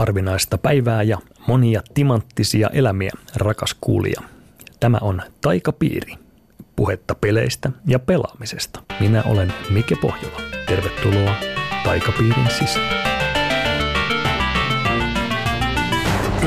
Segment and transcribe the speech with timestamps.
[0.00, 4.20] Harvinaista päivää ja monia timanttisia elämiä, rakas kuulija.
[4.80, 6.14] Tämä on Taikapiiri.
[6.76, 8.82] Puhetta peleistä ja pelaamisesta.
[9.00, 10.40] Minä olen Mike Pohjola.
[10.66, 11.34] Tervetuloa
[11.84, 12.94] Taikapiirin sisään.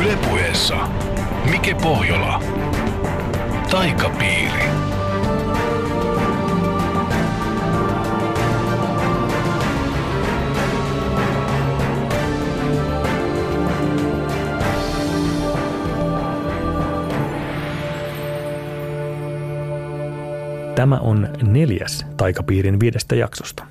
[0.03, 0.75] Ylepuheessa
[1.51, 2.43] Mike Pohjola.
[3.71, 4.82] Taikapiiri.
[20.75, 23.63] Tämä on neljäs Taikapiirin viidestä jaksosta.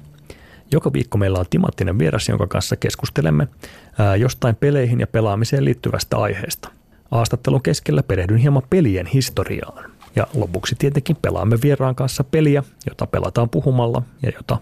[0.72, 3.48] Joka viikko meillä on timanttinen vieras, jonka kanssa keskustelemme
[4.18, 6.68] jostain peleihin ja pelaamiseen liittyvästä aiheesta.
[7.10, 9.90] Haastattelun keskellä perehdyn hieman pelien historiaan.
[10.16, 14.58] Ja lopuksi tietenkin pelaamme vieraan kanssa peliä, jota pelataan puhumalla ja jota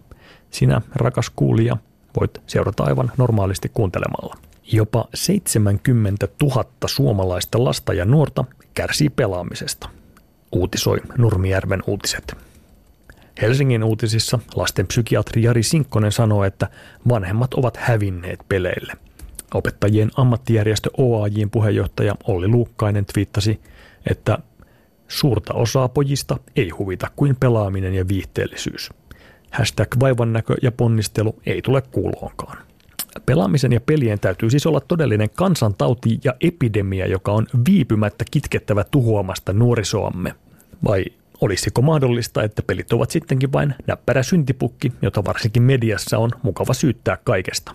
[0.51, 1.77] sinä, rakas kuulija,
[2.21, 4.37] voit seurata aivan normaalisti kuuntelemalla.
[4.73, 8.45] Jopa 70 000 suomalaista lasta ja nuorta
[8.75, 9.89] kärsii pelaamisesta–
[10.53, 12.37] uutisoi Nurmijärven uutiset.
[13.43, 16.69] Helsingin uutisissa lastenpsykiatri Jari Sinkkonen sanoi, että
[17.09, 18.93] vanhemmat ovat hävinneet peleille.
[19.55, 23.61] Opettajien ammattijärjestö OAJin puheenjohtaja Olli Luukkainen twiittasi,
[24.11, 24.39] että
[25.09, 28.91] suurta osaa pojista ei huvita kuin pelaaminen ja viihteellisyys.
[29.51, 32.70] Hashtag vaivannäkö ja ponnistelu ei tule kuuloonkaan.
[33.27, 39.53] Pelaamisen ja pelien täytyy siis olla todellinen kansantauti ja epidemia, joka on viipymättä kitkettävä tuhoamasta
[39.53, 40.35] nuorisoamme.
[40.85, 41.05] Vai
[41.41, 47.19] olisiko mahdollista, että pelit ovat sittenkin vain näppärä syntipukki, jota varsinkin mediassa on mukava syyttää
[47.25, 47.75] kaikesta?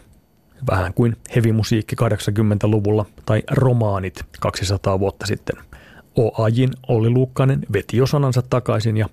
[0.69, 5.55] Vähän kuin hevimusiikki 80-luvulla tai romaanit 200 vuotta sitten.
[6.15, 9.09] OAJin Olli Luukkanen veti jo sanansa takaisin ja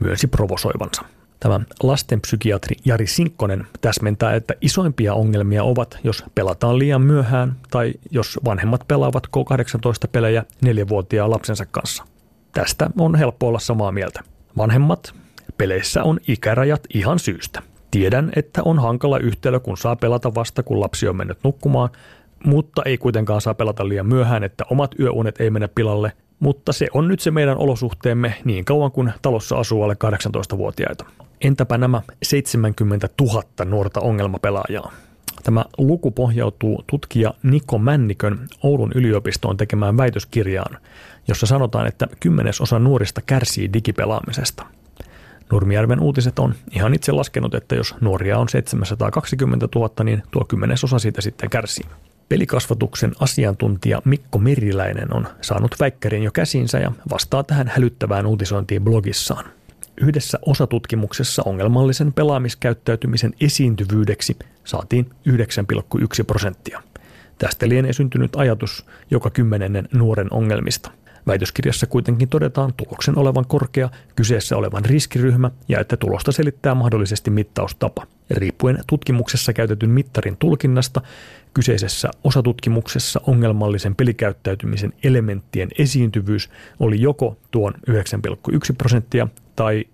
[0.00, 1.02] myönsi provosoivansa.
[1.42, 8.38] Tämä lastenpsykiatri Jari Sinkkonen täsmentää, että isoimpia ongelmia ovat, jos pelataan liian myöhään tai jos
[8.44, 12.04] vanhemmat pelaavat K18-pelejä neljävuotiaan lapsensa kanssa.
[12.52, 14.20] Tästä on helppo olla samaa mieltä.
[14.56, 15.14] Vanhemmat,
[15.58, 17.62] peleissä on ikärajat ihan syystä.
[17.90, 21.90] Tiedän, että on hankala yhtälö, kun saa pelata vasta, kun lapsi on mennyt nukkumaan,
[22.44, 26.86] mutta ei kuitenkaan saa pelata liian myöhään, että omat yöunet ei mene pilalle, mutta se
[26.94, 31.04] on nyt se meidän olosuhteemme niin kauan kuin talossa asuu alle 18-vuotiaita.
[31.40, 34.92] Entäpä nämä 70 000 nuorta ongelmapelaajaa?
[35.42, 40.78] Tämä luku pohjautuu tutkija Niko Männikön Oulun yliopistoon tekemään väitöskirjaan,
[41.28, 44.66] jossa sanotaan, että kymmenesosa nuorista kärsii digipelaamisesta.
[45.52, 50.98] Nurmijärven uutiset on ihan itse laskenut, että jos nuoria on 720 000, niin tuo kymmenesosa
[50.98, 51.86] siitä sitten kärsii.
[52.32, 59.44] Pelikasvatuksen asiantuntija Mikko Meriläinen on saanut väikkärin jo käsinsä ja vastaa tähän hälyttävään uutisointiin blogissaan.
[60.00, 66.82] Yhdessä osatutkimuksessa ongelmallisen pelaamiskäyttäytymisen esiintyvyydeksi saatiin 9,1 prosenttia.
[67.38, 70.90] Tästä lienee syntynyt ajatus joka kymmenennen nuoren ongelmista.
[71.26, 78.06] Väitöskirjassa kuitenkin todetaan tuloksen olevan korkea, kyseessä olevan riskiryhmä ja että tulosta selittää mahdollisesti mittaustapa.
[78.30, 81.00] Riippuen tutkimuksessa käytetyn mittarin tulkinnasta,
[81.54, 89.84] kyseisessä osatutkimuksessa ongelmallisen pelikäyttäytymisen elementtien esiintyvyys oli joko tuon 9,1 prosenttia tai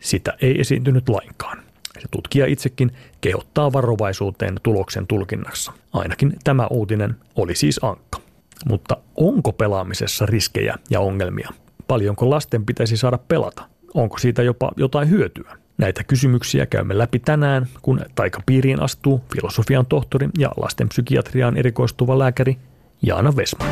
[0.00, 1.58] sitä ei esiintynyt lainkaan.
[2.00, 5.72] Se tutkija itsekin kehottaa varovaisuuteen tuloksen tulkinnassa.
[5.92, 8.20] Ainakin tämä uutinen oli siis ankka.
[8.66, 11.48] Mutta onko pelaamisessa riskejä ja ongelmia?
[11.88, 13.68] Paljonko lasten pitäisi saada pelata?
[13.94, 15.56] Onko siitä jopa jotain hyötyä?
[15.78, 22.56] Näitä kysymyksiä käymme läpi tänään, kun taikapiiriin astuu filosofian tohtori ja lastenpsykiatriaan erikoistuva lääkäri
[23.02, 23.68] Jaana Vesman.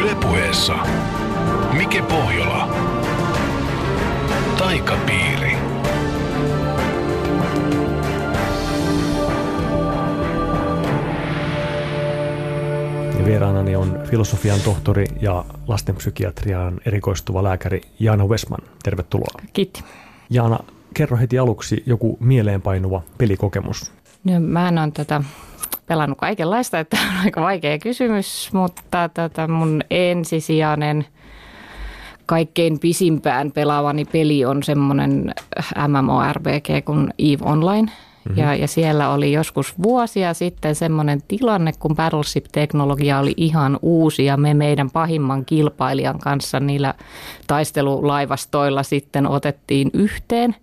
[0.00, 0.74] Ylepuheessa
[1.72, 2.68] Mike Pohjola.
[4.58, 5.52] Taikapiiri.
[13.18, 18.60] Ja vieraanani on filosofian tohtori ja lastenpsykiatriaan erikoistuva lääkäri Jaana Westman.
[18.82, 19.42] Tervetuloa.
[19.52, 19.84] Kiitti.
[20.30, 20.58] Jaana,
[20.94, 23.92] kerro heti aluksi joku mieleenpainuva pelikokemus.
[24.24, 25.22] No, mä en ole tätä
[25.86, 31.06] pelannut kaikenlaista, että on aika vaikea kysymys, mutta tätä mun ensisijainen
[32.26, 35.34] kaikkein pisimpään pelaavani peli on semmoinen
[35.88, 37.92] MMORPG kuin EVE Online–
[38.28, 38.42] Mm-hmm.
[38.42, 44.36] Ja, ja siellä oli joskus vuosia sitten semmoinen tilanne, kun Battleship-teknologia oli ihan uusi ja
[44.36, 46.94] me meidän pahimman kilpailijan kanssa niillä
[47.46, 50.56] taistelulaivastoilla sitten otettiin yhteen.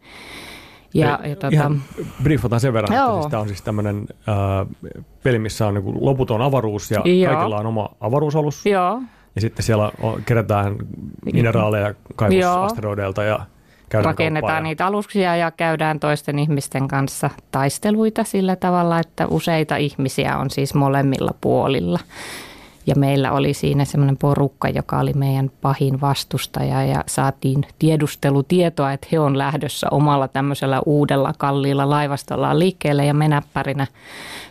[0.93, 1.47] Ja, ja tota...
[1.51, 1.81] Ihan
[2.23, 3.07] briefataan sen verran, Joo.
[3.07, 4.67] että siis tämä on siis tämmöinen äh,
[5.23, 7.33] peli, missä on niin loputon avaruus ja Joo.
[7.33, 8.65] kaikilla on oma avaruusalus.
[8.65, 9.01] Joo.
[9.35, 10.75] Ja sitten siellä on, kerätään
[11.33, 13.45] mineraaleja kaivosasteroideilta ja
[13.95, 19.75] Käydään rakennetaan kauppaa niitä aluksia ja käydään toisten ihmisten kanssa taisteluita sillä tavalla, että useita
[19.75, 21.99] ihmisiä on siis molemmilla puolilla.
[22.87, 29.07] Ja meillä oli siinä semmoinen porukka, joka oli meidän pahin vastustaja ja saatiin tiedustelutietoa, että
[29.11, 33.87] he on lähdössä omalla tämmöisellä uudella kalliilla laivastollaan liikkeelle ja me näppärinä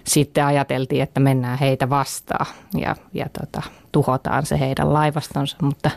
[0.05, 2.47] sitten ajateltiin, että mennään heitä vastaan
[2.77, 3.63] ja, ja tota,
[3.93, 5.91] tuhotaan se heidän laivastonsa, mutta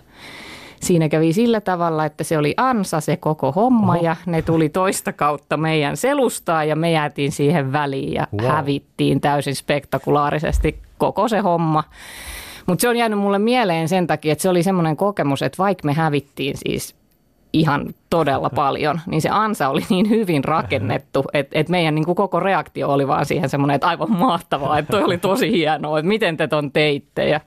[0.82, 4.04] Siinä kävi sillä tavalla, että se oli ansa se koko homma Oho.
[4.04, 8.52] ja ne tuli toista kautta meidän selustaa ja me jäätiin siihen väliin ja Wow.
[8.52, 11.84] hävittiin täysin spektakulaarisesti koko se homma.
[12.66, 15.86] Mutta se on jäänyt mulle mieleen sen takia, että se oli semmoinen kokemus, että vaikka
[15.86, 16.96] me hävittiin siis
[17.54, 22.16] ihan todella paljon, niin se ansa oli niin hyvin rakennettu, että, että meidän niin kuin
[22.16, 26.08] koko reaktio oli vaan siihen semmoinen, että aivan mahtavaa, että toi oli tosi hienoa, että
[26.10, 27.40] miten te ton teitte ja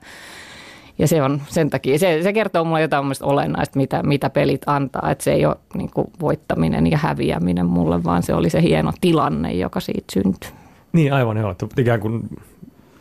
[0.97, 4.61] ja se on sen takia, se, se kertoo mulle jotain mun olennaista, mitä, mitä pelit
[4.65, 5.11] antaa.
[5.11, 8.93] Että se ei ole niin kuin voittaminen ja häviäminen mulle, vaan se oli se hieno
[9.01, 10.49] tilanne, joka siitä syntyi.
[10.93, 12.21] Niin aivan joo, että ikään kuin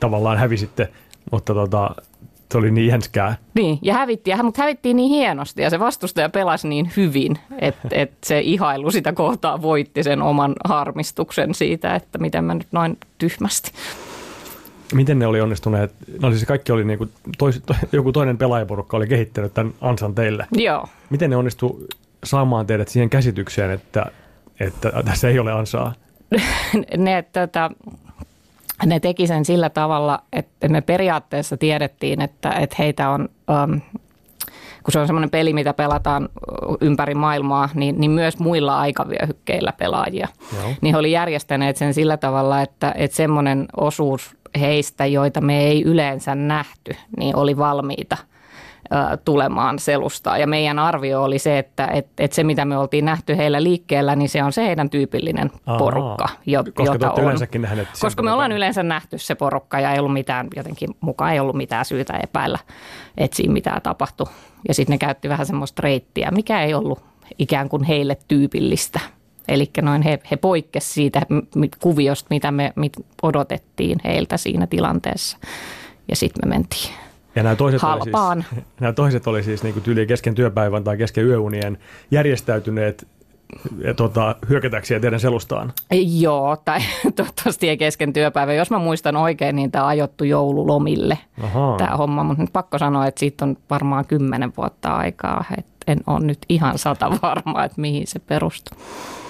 [0.01, 0.89] tavallaan hävisitte,
[1.33, 1.91] mutta tota,
[2.53, 3.37] se oli niin jänskää.
[3.55, 8.17] Niin, ja hävittiin, mutta hävittiin niin hienosti ja se vastustaja pelasi niin hyvin, että, että
[8.27, 13.73] se ihailu sitä kohtaa voitti sen oman harmistuksen siitä, että miten mä nyt noin tyhmästi.
[14.95, 15.95] Miten ne oli onnistuneet?
[16.23, 20.15] No siis kaikki oli niin kuin tois, to, joku toinen pelaajaporukka oli kehittänyt tämän ansan
[20.15, 20.47] teille.
[20.53, 21.87] Joo, Miten ne onnistu
[22.25, 24.07] saamaan teidät siihen käsitykseen, että,
[24.61, 25.93] että tässä ei ole ansaa?
[26.97, 27.71] ne, tota,
[28.87, 33.29] ne teki sen sillä tavalla, että me periaatteessa tiedettiin, että, että heitä on,
[33.65, 33.81] um,
[34.83, 36.29] kun se on semmoinen peli, mitä pelataan
[36.81, 40.29] ympäri maailmaa, niin, niin myös muilla aikavyöhykkeillä pelaajia.
[40.57, 40.73] Joo.
[40.81, 45.82] Niin he oli järjestäneet sen sillä tavalla, että, että semmoinen osuus heistä, joita me ei
[45.82, 48.17] yleensä nähty, niin oli valmiita
[49.25, 50.38] tulemaan selustaa.
[50.38, 54.17] Ja meidän arvio oli se, että et, et se mitä me oltiin nähty heillä liikkeellä,
[54.17, 55.79] niin se on se heidän tyypillinen Ahaa.
[55.79, 57.25] porukka, jo, Koska jota on.
[57.25, 61.32] yleensäkin nähneet Koska me ollaan yleensä nähty se porukka ja ei ollut mitään, jotenkin mukaan
[61.32, 62.58] ei ollut mitään syytä epäillä,
[63.19, 64.26] että siinä mitään tapahtui.
[64.69, 67.02] Ja sitten ne käytti vähän semmoista reittiä, mikä ei ollut
[67.38, 69.00] ikään kuin heille tyypillistä.
[69.49, 71.23] Eli noin he, he poikkesivat siitä
[71.81, 72.93] kuviosta, mitä me mit
[73.23, 75.39] odotettiin heiltä siinä tilanteessa.
[76.09, 76.95] Ja sitten me mentiin.
[77.37, 78.39] Ja nämä toiset Halpaan.
[78.39, 81.79] oli siis, nämä toiset oli siis niin tyyliin kesken työpäivän tai kesken yöunien
[82.11, 83.07] järjestäytyneet
[83.85, 85.73] ja tota, hyökätäksiä teidän selustaan.
[86.21, 86.79] Joo, tai
[87.17, 88.57] toivottavasti ei kesken työpäivän.
[88.57, 91.77] Jos mä muistan oikein, niin tämä ajottu joululomille Ahaa.
[91.77, 92.25] tämä homma.
[92.25, 95.45] Mutta nyt pakko sanoa, että siitä on varmaan kymmenen vuotta aikaa.
[95.59, 98.79] Et en ole nyt ihan sata varma, että mihin se perustuu.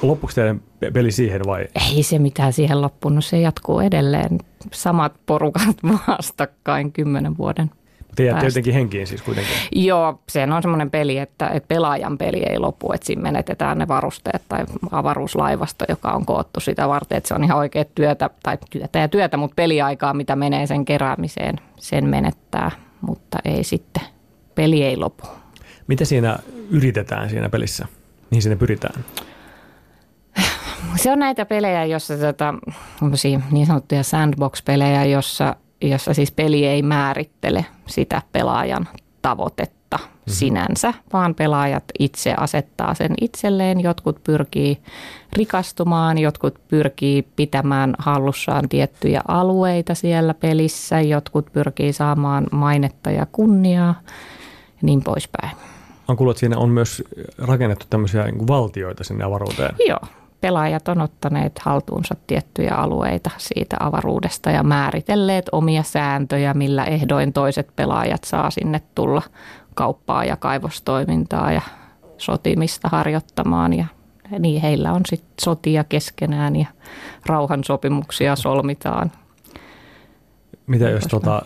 [0.03, 1.67] Loppuiko teidän pe- peli siihen vai?
[1.95, 4.39] Ei se mitään siihen loppunut, se jatkuu edelleen.
[4.73, 5.77] Samat porukat
[6.09, 7.71] vastakkain kymmenen vuoden.
[8.17, 9.53] Te jäätte jotenkin henkiin siis kuitenkin.
[9.73, 13.89] Joo, se on semmoinen peli, että, että pelaajan peli ei lopu, että siinä menetetään ne
[13.89, 18.59] varusteet tai avaruuslaivasto, joka on koottu sitä varten, että se on ihan oikea työtä, tai
[18.71, 22.71] työtä ja työtä, mutta peliaikaa, mitä menee sen keräämiseen, sen menettää,
[23.01, 24.03] mutta ei sitten,
[24.55, 25.40] peli ei lopu.
[25.91, 26.39] Mitä siinä
[26.71, 27.87] yritetään siinä pelissä?
[28.31, 29.05] Mihin sinne pyritään?
[30.97, 32.55] Se on näitä pelejä, jossa tota,
[33.51, 38.89] niin sanottuja sandbox-pelejä, jossa, jossa siis peli ei määrittele sitä pelaajan
[39.23, 40.33] tavoitetta mm-hmm.
[40.33, 43.81] sinänsä, vaan pelaajat itse asettaa sen itselleen.
[43.81, 44.79] Jotkut pyrkii
[45.33, 53.95] rikastumaan, jotkut pyrkii pitämään hallussaan tiettyjä alueita siellä pelissä, jotkut pyrkii saamaan mainetta ja kunniaa
[54.05, 55.70] ja niin poispäin.
[56.11, 57.03] On kuullut, että siinä on myös
[57.39, 59.75] rakennettu tämmöisiä niin valtioita sinne avaruuteen.
[59.87, 59.99] Joo,
[60.41, 67.69] pelaajat on ottaneet haltuunsa tiettyjä alueita siitä avaruudesta ja määritelleet omia sääntöjä, millä ehdoin toiset
[67.77, 69.23] pelaajat saa sinne tulla
[69.75, 71.63] kauppaa ja kaivostoimintaa ja
[72.19, 73.85] sotimista harjoittamaan ja
[74.39, 76.67] niin heillä on sitten sotia keskenään ja
[77.27, 79.13] rauhansopimuksia solmitaan.
[80.67, 81.43] Mitä jos tota,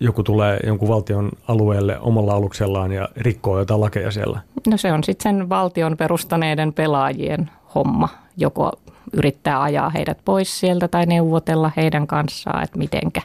[0.00, 4.40] joku tulee jonkun valtion alueelle omalla aluksellaan ja rikkoo jotain lakeja siellä?
[4.66, 8.72] No se on sitten sen valtion perustaneiden pelaajien homma, joko
[9.12, 13.22] yrittää ajaa heidät pois sieltä tai neuvotella heidän kanssaan, että mitenkä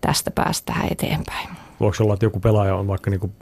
[0.00, 1.48] tästä päästään eteenpäin.
[1.80, 3.32] Voiko olla, että joku pelaaja on vaikka niin kuin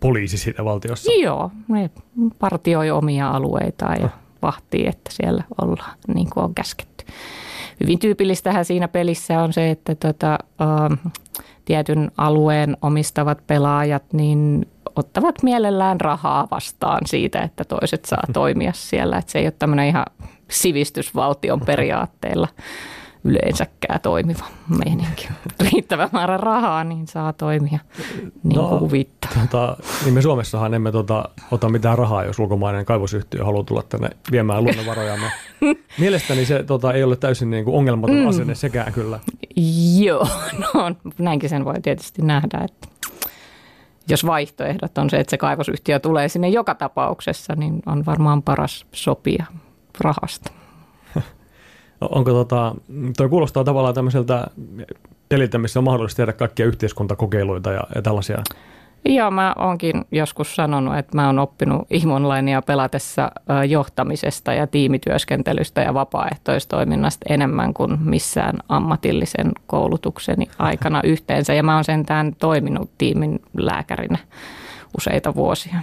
[0.00, 1.12] poliisi siitä valtiossa?
[1.12, 1.90] Joo, ne
[2.38, 4.08] partioi omia alueitaan ja
[4.42, 7.04] vahtii, että siellä ollaan niin kuin on käsketty.
[7.80, 11.08] Hyvin tyypillistähän siinä pelissä on se, että tota, ähm,
[11.66, 19.18] tietyn alueen omistavat pelaajat niin ottavat mielellään rahaa vastaan siitä, että toiset saa toimia siellä.
[19.18, 20.06] Että se ei ole tämmöinen ihan
[20.50, 22.48] sivistysvaltion periaatteella
[23.26, 24.44] yleensäkään toimiva
[24.84, 25.28] meininki.
[25.60, 27.78] Riittävä määrä rahaa, niin saa toimia
[28.42, 29.30] niin no, kuin huvittaa.
[29.40, 34.10] Tota, niin me Suomessahan emme tota, ota mitään rahaa, jos ulkomainen kaivosyhtiö haluaa tulla tänne
[34.30, 35.16] viemään luonnonvaroja.
[35.98, 38.28] Mielestäni se tota, ei ole täysin niin kuin ongelmaton mm.
[38.28, 39.20] asenne sekään kyllä.
[39.98, 40.28] Joo,
[40.74, 42.88] no näinkin sen voi tietysti nähdä, että
[44.08, 48.86] jos vaihtoehdot on se, että se kaivosyhtiö tulee sinne joka tapauksessa, niin on varmaan paras
[48.92, 49.46] sopia
[50.00, 50.52] rahasta.
[52.00, 52.74] Onko tota,
[53.16, 54.46] toi kuulostaa tavallaan tämmöiseltä
[55.28, 58.42] peliltä, missä on mahdollista tehdä kaikkia yhteiskuntakokeiluita ja, ja tällaisia?
[59.08, 63.32] Joo, mä oonkin joskus sanonut, että mä oon oppinut ihmonlainia pelatessa
[63.68, 71.54] johtamisesta ja tiimityöskentelystä ja vapaaehtoistoiminnasta enemmän kuin missään ammatillisen koulutukseni aikana yhteensä.
[71.54, 74.18] Ja mä oon sentään toiminut tiimin lääkärinä
[74.98, 75.76] useita vuosia.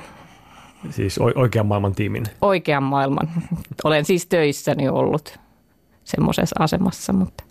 [0.90, 2.24] Siis oikean maailman tiimin?
[2.42, 3.30] Oikean maailman.
[3.84, 5.40] Olen siis töissäni ollut
[6.04, 7.44] semmoisessa asemassa, mutta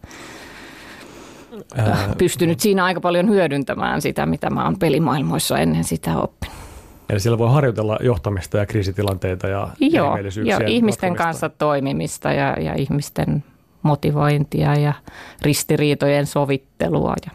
[1.76, 2.14] Ää...
[2.18, 6.56] pystynyt siinä aika paljon hyödyntämään sitä, mitä mä oon pelimaailmoissa ennen sitä oppinut.
[7.10, 12.74] Eli siellä voi harjoitella johtamista ja kriisitilanteita ja Joo, ja ihmisten kanssa toimimista ja, ja
[12.74, 13.44] ihmisten
[13.82, 14.92] motivointia ja
[15.42, 17.14] ristiriitojen sovittelua.
[17.26, 17.32] Ja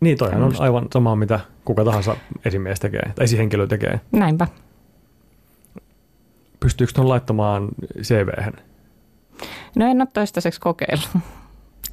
[0.00, 4.00] niin, toihan on aivan sama, mitä kuka tahansa esimies tekee, tai esihenkilö tekee.
[4.12, 4.46] Näinpä.
[6.60, 7.68] Pystyykö tuon laittamaan
[8.02, 8.28] cv
[9.76, 11.08] No en ole toistaiseksi kokeillut.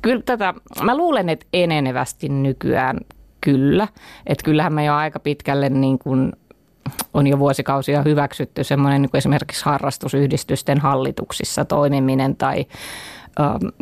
[0.01, 2.97] Kyllä tätä, mä luulen, että enenevästi nykyään
[3.41, 3.87] kyllä.
[4.25, 6.33] Että kyllähän me jo aika pitkälle niin kuin
[7.13, 12.65] on jo vuosikausia hyväksytty semmoinen niin kuin esimerkiksi harrastusyhdistysten hallituksissa toimiminen tai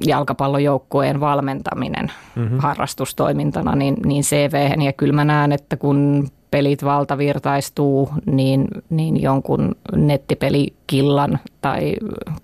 [0.05, 2.59] jalkapallojoukkueen valmentaminen mm-hmm.
[2.59, 4.81] harrastustoimintana, niin, niin CV.
[4.85, 11.95] Ja kyllä mä näen, että kun pelit valtavirtaistuu, niin, niin jonkun nettipelikillan tai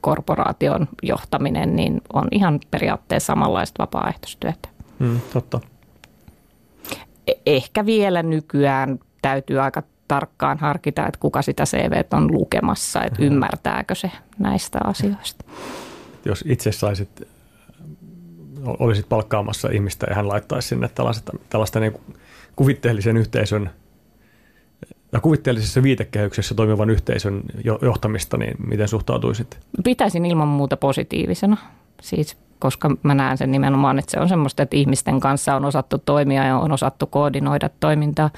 [0.01, 4.69] korporaation johtaminen niin on ihan periaatteessa samanlaista vapaaehtoistyötä.
[4.99, 5.59] Mm, totta.
[7.27, 13.21] E, ehkä vielä nykyään täytyy aika tarkkaan harkita, että kuka sitä CV on lukemassa, että
[13.21, 13.27] mm.
[13.27, 15.45] ymmärtääkö se näistä asioista.
[16.25, 17.27] Jos itse saisit,
[18.65, 21.93] olisit palkkaamassa ihmistä ja hän laittaisi sinne tällaista, tällaista niin
[22.55, 23.69] kuvitteellisen yhteisön–
[25.15, 27.41] ja kuvitteellisessa viitekehyksessä toimivan yhteisön
[27.81, 29.59] johtamista, niin miten suhtautuisit?
[29.83, 31.57] Pitäisin ilman muuta positiivisena.
[32.01, 35.97] Siis koska mä näen sen nimenomaan, että se on semmoista, että ihmisten kanssa on osattu
[35.97, 38.29] toimia ja on osattu koordinoida toimintaa.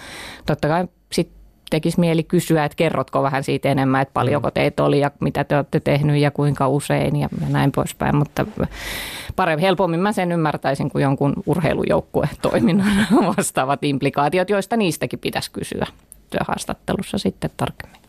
[0.45, 1.37] Totta kai sitten
[1.69, 4.53] tekisi mieli kysyä, että kerrotko vähän siitä enemmän, että paljonko mm.
[4.53, 8.15] teitä oli ja mitä te olette tehnyt ja kuinka usein ja, ja näin poispäin.
[8.15, 8.45] Mutta
[9.35, 13.07] paremmin, helpommin mä sen ymmärtäisin kuin jonkun urheilujoukkue toiminnan
[13.37, 15.87] vastaavat implikaatiot, joista niistäkin pitäisi kysyä
[16.29, 18.01] työhaastattelussa sitten tarkemmin.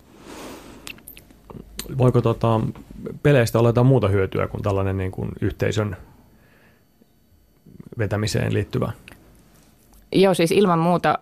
[1.99, 2.61] Voiko tota,
[3.23, 5.97] peleistä olla jotain muuta hyötyä kuin tällainen niin kuin yhteisön
[7.99, 8.93] vetämiseen liittyvä?
[10.13, 11.19] Joo, siis ilman muuta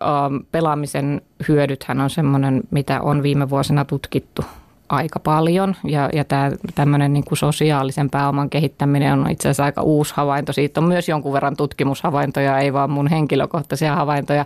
[0.52, 4.42] pelaamisen hyödythän on semmoinen, mitä on viime vuosina tutkittu
[4.88, 5.76] aika paljon.
[5.84, 10.52] Ja, ja tämä tämmöinen niin kuin sosiaalisen pääoman kehittäminen on itse asiassa aika uusi havainto.
[10.52, 14.44] Siitä on myös jonkun verran tutkimushavaintoja, ei vaan mun henkilökohtaisia havaintoja,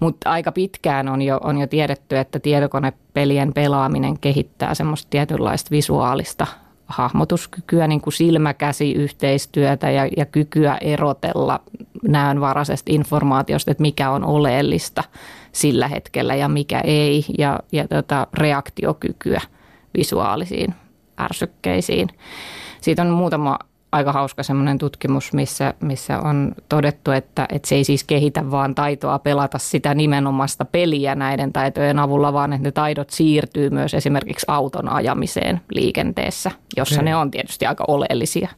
[0.00, 6.46] mutta aika pitkään on jo, on jo tiedetty, että tietokonepelien pelaaminen kehittää semmoista tietynlaista visuaalista
[6.86, 11.60] hahmotuskykyä, niin kuin silmäkäsi-yhteistyötä ja, ja kykyä erotella
[12.08, 15.04] näönvaraisesta informaatiosta, että mikä on oleellista
[15.52, 19.40] sillä hetkellä ja mikä ei, ja, ja tota, reaktiokykyä
[19.96, 20.74] visuaalisiin
[21.20, 22.08] ärsykkeisiin.
[22.80, 23.58] Siitä on muutama
[23.92, 28.74] aika hauska semmoinen tutkimus, missä, missä on todettu, että, että se ei siis kehitä vaan
[28.74, 34.46] taitoa pelata sitä nimenomaista peliä näiden taitojen avulla, vaan että ne taidot siirtyy myös esimerkiksi
[34.48, 37.04] auton ajamiseen liikenteessä, jossa okay.
[37.04, 38.48] ne on tietysti aika oleellisia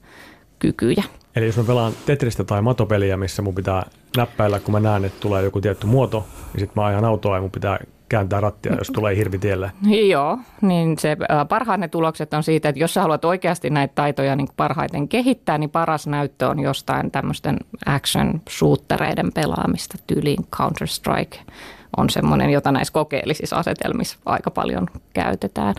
[0.59, 1.03] kykyjä.
[1.37, 3.87] Eli jos mä pelaan Tetristä tai matopeliä, missä mun pitää
[4.17, 7.41] näppäillä, kun mä näen, että tulee joku tietty muoto, niin sitten mä ajan autoa ja
[7.41, 7.79] mun pitää
[8.15, 9.73] kääntää rattia, jos tulee hirvi tielle.
[10.11, 11.17] Joo, niin se
[11.49, 15.59] parhaat ne tulokset on siitä, että jos sä haluat oikeasti näitä taitoja niin parhaiten kehittää,
[15.59, 17.57] niin paras näyttö on jostain tämmöisten
[17.87, 21.53] action shootereiden pelaamista, tyyliin Counter-Strike
[21.97, 25.75] on semmoinen, jota näissä kokeellisissa asetelmissa aika paljon käytetään.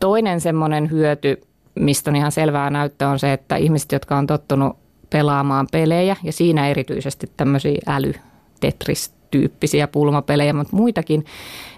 [0.00, 1.40] Toinen semmoinen hyöty,
[1.74, 4.76] mistä on ihan selvää näyttöä, on se, että ihmiset, jotka on tottunut
[5.10, 8.12] pelaamaan pelejä ja siinä erityisesti tämmöisiä äly
[8.60, 11.24] Tetris tyyppisiä pulmapelejä, mutta muitakin,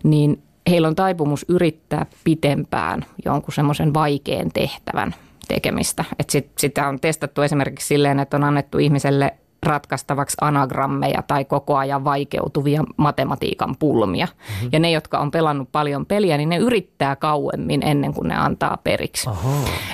[0.02, 5.14] niin heillä on taipumus yrittää pitempään jonkun semmoisen vaikean tehtävän
[5.48, 6.04] tekemistä.
[6.18, 9.34] Että sit, sitä on testattu esimerkiksi silleen, että on annettu ihmiselle
[9.66, 14.26] ratkaistavaksi anagrammeja tai koko ajan vaikeutuvia matematiikan pulmia.
[14.26, 14.68] Mm-hmm.
[14.72, 18.78] Ja ne, jotka on pelannut paljon peliä, niin ne yrittää kauemmin ennen kuin ne antaa
[18.84, 19.30] periksi.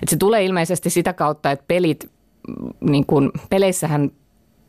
[0.02, 2.10] Et se tulee ilmeisesti sitä kautta, että pelit
[2.80, 4.10] niin kuin, peleissähän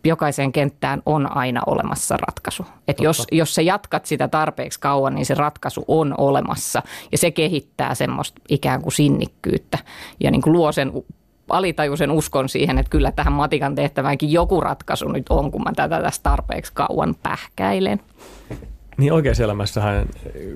[0.04, 2.66] jokaiseen kenttään on aina olemassa ratkaisu.
[2.88, 7.32] Et jos, jos sä jatkat sitä tarpeeksi kauan, niin se ratkaisu on olemassa ja se
[7.32, 9.78] kehittää semmoista ikään kuin sinnikkyyttä
[10.20, 10.92] ja niin kuin luo sen
[11.50, 16.02] alitajuisen uskon siihen, että kyllä tähän matikan tehtäväänkin joku ratkaisu nyt on, kun mä tätä
[16.02, 18.00] tästä tarpeeksi kauan pähkäilen.
[18.98, 20.06] Niin oikeassa elämässähän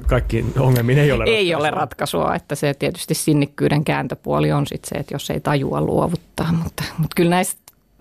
[0.08, 1.38] kaikki ongelmiin ei ole ratkaisua.
[1.38, 5.82] Ei ole ratkaisua, että se tietysti sinnikkyyden kääntöpuoli on sitten se, että jos ei tajua
[5.82, 7.58] luovuttaa, mutta, mutta kyllä näissä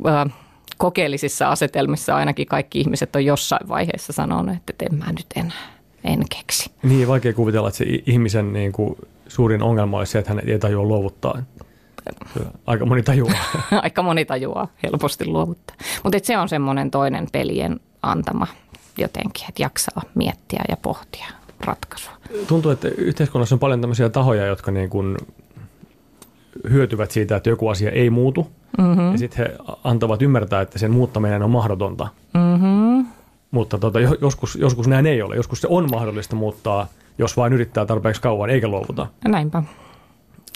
[0.06, 0.32] äh,
[0.82, 5.68] kokeellisissa asetelmissa ainakin kaikki ihmiset on jossain vaiheessa sanonut, että en mä nyt enää,
[6.04, 6.70] en keksi.
[6.82, 8.96] Niin, vaikea kuvitella, että se ihmisen niin kuin,
[9.28, 11.42] suurin ongelma olisi se, että hän ei tajua luovuttaa.
[12.66, 13.32] Aika moni tajuaa.
[13.82, 15.76] Aika moni tajuaa helposti luovuttaa.
[16.04, 18.46] Mutta se on semmoinen toinen pelien antama
[18.98, 21.26] jotenkin, että jaksaa miettiä ja pohtia
[21.60, 22.12] ratkaisua.
[22.46, 25.16] Tuntuu, että yhteiskunnassa on paljon tämmöisiä tahoja, jotka niin kuin
[26.70, 28.50] hyötyvät siitä, että joku asia ei muutu.
[28.78, 29.12] Mm-hmm.
[29.12, 32.08] Ja sitten he antavat ymmärtää, että sen muuttaminen on mahdotonta.
[32.34, 33.06] Mm-hmm.
[33.50, 35.36] Mutta tota, joskus, joskus näin ei ole.
[35.36, 36.86] Joskus se on mahdollista muuttaa,
[37.18, 39.06] jos vain yrittää tarpeeksi kauan eikä luovuta.
[39.28, 39.62] Näinpä.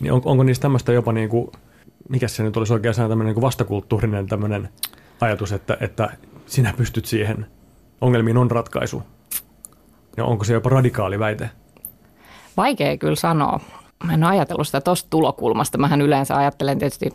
[0.01, 1.51] Niin on, onko niistä tämmöistä jopa niin kuin,
[2.09, 4.69] mikä se nyt olisi oikein tämmöinen niin vastakulttuurinen tämmöinen
[5.21, 6.11] ajatus, että, että
[6.47, 7.47] sinä pystyt siihen,
[8.01, 9.03] ongelmiin on ratkaisu.
[10.17, 11.51] Ja onko se jopa radikaali väite?
[12.57, 13.61] Vaikea kyllä sanoa.
[14.05, 15.79] Mä en ole ajatellut sitä tuosta tulokulmasta.
[15.79, 17.11] Mähän yleensä ajattelen tietysti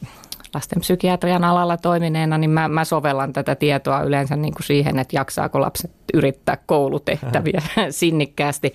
[0.53, 5.61] lastenpsykiatrian alalla toimineena, niin mä, mä sovellan tätä tietoa yleensä niin kuin siihen, että jaksaako
[5.61, 8.73] lapset yrittää koulutehtäviä sinnikkäästi.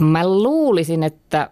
[0.00, 1.50] Mä luulisin, että,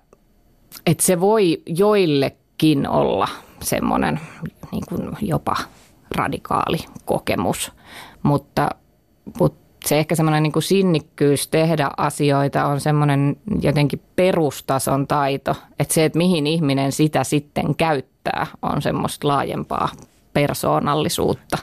[0.87, 3.28] että se voi joillekin olla
[3.62, 4.21] semmoinen
[4.73, 5.57] niin kuin jopa
[6.16, 7.73] radikaali kokemus,
[8.23, 8.69] mutta,
[9.38, 15.95] mutta se ehkä semmoinen niin kuin sinnikkyys tehdä asioita on semmoinen jotenkin perustason taito, että
[15.95, 19.88] se, että mihin ihminen sitä sitten käyttää, on semmoista laajempaa
[20.33, 21.59] persoonallisuutta.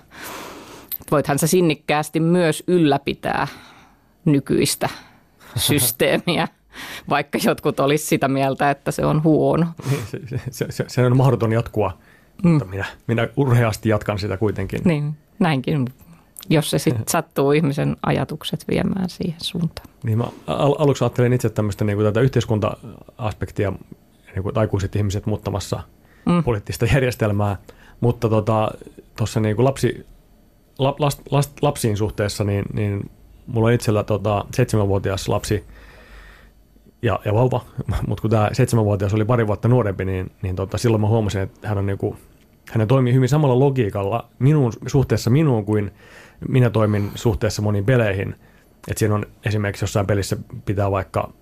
[1.12, 3.48] Voithan se sinnikkäästi myös ylläpitää
[4.26, 4.90] nykyistä
[5.56, 6.48] systeemiä,
[7.10, 9.66] vaikka jotkut olisi sitä mieltä, että se on huono.
[9.90, 10.20] Niin, se,
[10.52, 11.98] se, se, se on mahdoton jatkua,
[12.44, 12.50] mm.
[12.50, 14.82] mutta minä, minä urheasti jatkan sitä kuitenkin.
[14.86, 15.86] Niin, näinkin
[16.50, 19.88] jos se sitten sattuu ihmisen ajatukset viemään siihen suuntaan.
[20.04, 23.74] Niin mä al- aluksi ajattelin itse tämmöistä niin kuin tätä yhteiskunta-aspektia,
[24.36, 25.84] niin kuin aikuiset ihmiset muuttamassa
[26.26, 26.44] mm.
[26.44, 27.58] poliittista järjestelmää,
[28.00, 30.06] mutta tuossa tota, niin kuin lapsi,
[30.80, 33.10] lap, last, last, lapsiin suhteessa, niin, niin
[33.48, 35.64] mulla on itsellä tota, seitsemänvuotias lapsi
[37.02, 37.66] ja, ja vauva,
[38.08, 41.68] mutta kun tämä seitsemänvuotias oli pari vuotta nuorempi, niin, niin tota, silloin mä huomasin, että
[41.68, 42.18] hän on niin kuin,
[42.72, 45.92] hän toimii hyvin samalla logiikalla minun, suhteessa minuun kuin
[46.48, 48.36] minä toimin suhteessa moniin peleihin.
[48.88, 51.34] Että siinä on esimerkiksi jossain pelissä pitää vaikka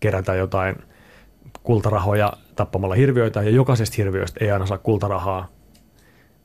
[0.00, 0.76] kerätä jotain
[1.62, 5.48] kultarahoja tappamalla hirviöitä, ja jokaisesta hirviöistä ei aina saa kultarahaa.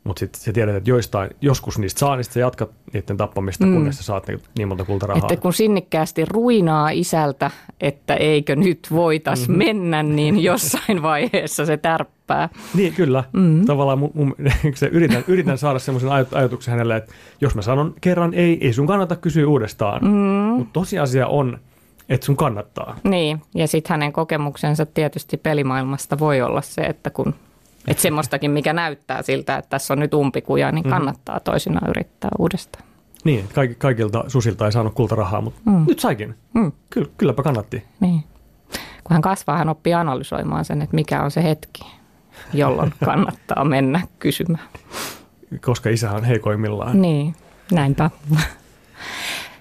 [0.10, 3.74] Mutta sitten sä tiedät, että joistain, joskus niistä saa, niin sä jatkat niiden tappamista, mm.
[3.74, 5.28] kunnes sä saat niin monta kultarahaa.
[5.32, 9.58] Että kun sinnikkäästi ruinaa isältä, että eikö nyt voitas mm-hmm.
[9.58, 12.50] mennä, niin jossain vaiheessa se tärppää.
[12.74, 13.24] Niin, kyllä.
[13.34, 13.66] Mm-hmm.
[13.66, 14.36] Tavallaan mun, mun,
[14.76, 18.88] se yritän, yritän saada semmoisen ajatuksen hänelle, että jos mä sanon kerran ei, ei sun
[18.88, 20.02] kannata kysyä uudestaan.
[20.02, 20.58] Mm-hmm.
[20.58, 21.60] Mutta tosiasia on,
[22.10, 22.96] että sun kannattaa.
[23.04, 27.34] Niin, ja sitten hänen kokemuksensa tietysti pelimaailmasta voi olla se, että kun
[27.88, 30.90] että semmoistakin, mikä näyttää siltä, että tässä on nyt umpikuja, niin mhm.
[30.90, 32.90] kannattaa toisinaan yrittää uudestaan.
[33.24, 35.86] Niin, kaikilta susilta ei saanut kultarahaa, mutta mm.
[35.88, 36.36] nyt saikin.
[36.54, 36.72] Mm.
[36.90, 37.84] Ky- kylläpä kannatti.
[38.00, 38.24] Niin.
[39.04, 41.82] Kun hän kasvaa, hän oppii analysoimaan sen, että mikä on se hetki,
[42.54, 44.70] jolloin kannattaa mennä kysymään.
[45.66, 47.02] Koska isä on heikoimmillaan.
[47.02, 47.36] Niin,
[47.72, 48.10] näinpä.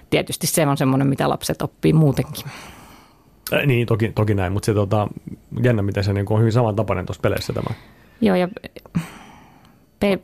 [0.09, 2.43] Tietysti se on semmoinen, mitä lapset oppii muutenkin.
[3.53, 5.07] Äh, niin, toki, toki näin, mutta se tota,
[5.63, 7.75] jännä, miten se niin on hyvin samantapainen tuossa peleissä tämä.
[8.21, 8.47] Joo, ja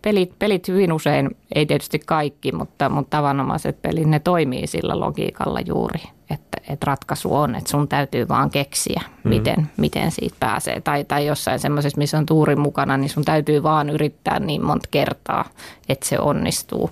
[0.02, 5.60] pelit, pelit hyvin usein, ei tietysti kaikki, mutta, mutta tavanomaiset pelit, ne toimii sillä logiikalla
[5.60, 9.30] juuri, että, että ratkaisu on, että sun täytyy vaan keksiä, mm.
[9.30, 10.82] miten, miten siitä pääsee.
[10.82, 14.88] Tai, tai jossain semmoisessa, missä on tuuri mukana, niin sun täytyy vaan yrittää niin monta
[14.92, 15.46] kertaa,
[15.90, 16.90] että se onnistuu.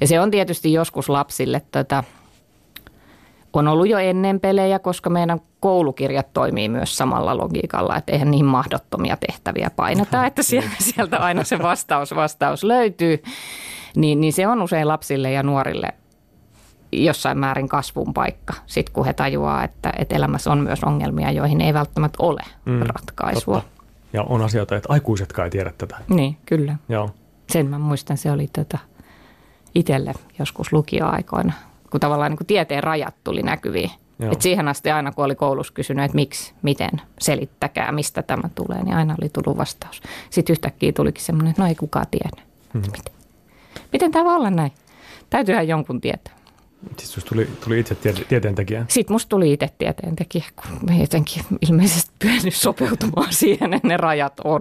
[0.00, 2.04] Ja se on tietysti joskus lapsille tätä,
[3.60, 8.44] on ollut jo ennen pelejä, koska meidän koulukirjat toimii myös samalla logiikalla, että eihän niin
[8.44, 10.42] mahdottomia tehtäviä paineta, että
[10.78, 13.22] sieltä aina se vastaus, vastaus löytyy.
[13.96, 15.88] Niin, niin se on usein lapsille ja nuorille
[16.92, 21.60] jossain määrin kasvun paikka, sitten kun he tajuaa, että, että elämässä on myös ongelmia, joihin
[21.60, 23.54] ei välttämättä ole mm, ratkaisua.
[23.54, 23.82] Totta.
[24.12, 25.96] Ja on asioita, että aikuisetkaan ei tiedä tätä.
[26.08, 26.76] Niin, kyllä.
[26.88, 27.10] Joo.
[27.50, 28.78] Sen mä muistan, se oli tätä
[29.74, 31.52] itselle joskus lukioaikoina–
[31.92, 33.90] kun tavallaan niin kuin tieteen rajat tuli näkyviin.
[34.18, 34.32] Joo.
[34.32, 38.82] Et siihen asti aina, kun oli koulussa kysynyt, että miksi, miten, selittäkää, mistä tämä tulee,
[38.82, 40.02] niin aina oli tullut vastaus.
[40.30, 42.42] Sitten yhtäkkiä tulikin semmoinen, että no ei kukaan tiedä.
[42.72, 42.82] Hmm.
[42.82, 43.14] Miten?
[43.92, 44.72] miten tämä voi olla näin?
[45.30, 46.34] Täytyyhän jonkun tietää.
[46.96, 48.84] Siis susta tuli, tuli itse tiete- tieteentekijä.
[48.88, 54.40] Sitten musta tuli itse tieteentekijä, kun me jotenkin ilmeisesti pyönyt sopeutumaan siihen, että ne rajat
[54.44, 54.60] on.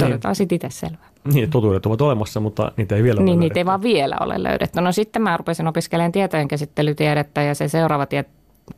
[0.00, 1.08] Todetaan sitten itse selvää.
[1.32, 3.60] Niin, totuudet ovat olemassa, mutta niitä ei vielä ole Niin, niitä löydetty.
[3.60, 4.80] ei vaan vielä ole löydetty.
[4.80, 8.24] No sitten mä rupesin opiskelemaan tietojenkäsittelytiedettä ja se seuraava tie-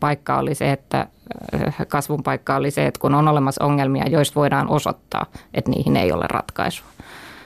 [0.01, 1.07] paikka oli se, että
[1.55, 5.97] äh, kasvun paikka oli se, että kun on olemassa ongelmia, joista voidaan osoittaa, että niihin
[5.97, 6.87] ei ole ratkaisua.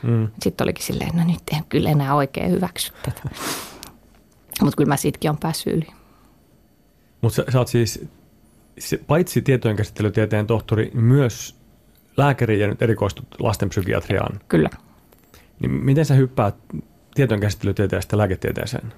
[0.02, 0.28] Mm.
[0.42, 3.22] Sitten olikin silleen, että no nyt en kyllä enää oikein hyväksy tätä.
[4.62, 5.86] Mutta kyllä mä siitäkin on päässyt yli.
[7.20, 8.08] Mutta sä, sä oot siis,
[8.78, 11.56] se, paitsi tietojenkäsittelytieteen tohtori, myös
[12.16, 14.40] lääkäri ja nyt erikoistut lastenpsykiatriaan.
[14.48, 14.70] Kyllä.
[15.60, 16.54] Niin miten sä hyppäät
[17.14, 18.92] tietojenkäsittelytieteestä lääketieteeseen?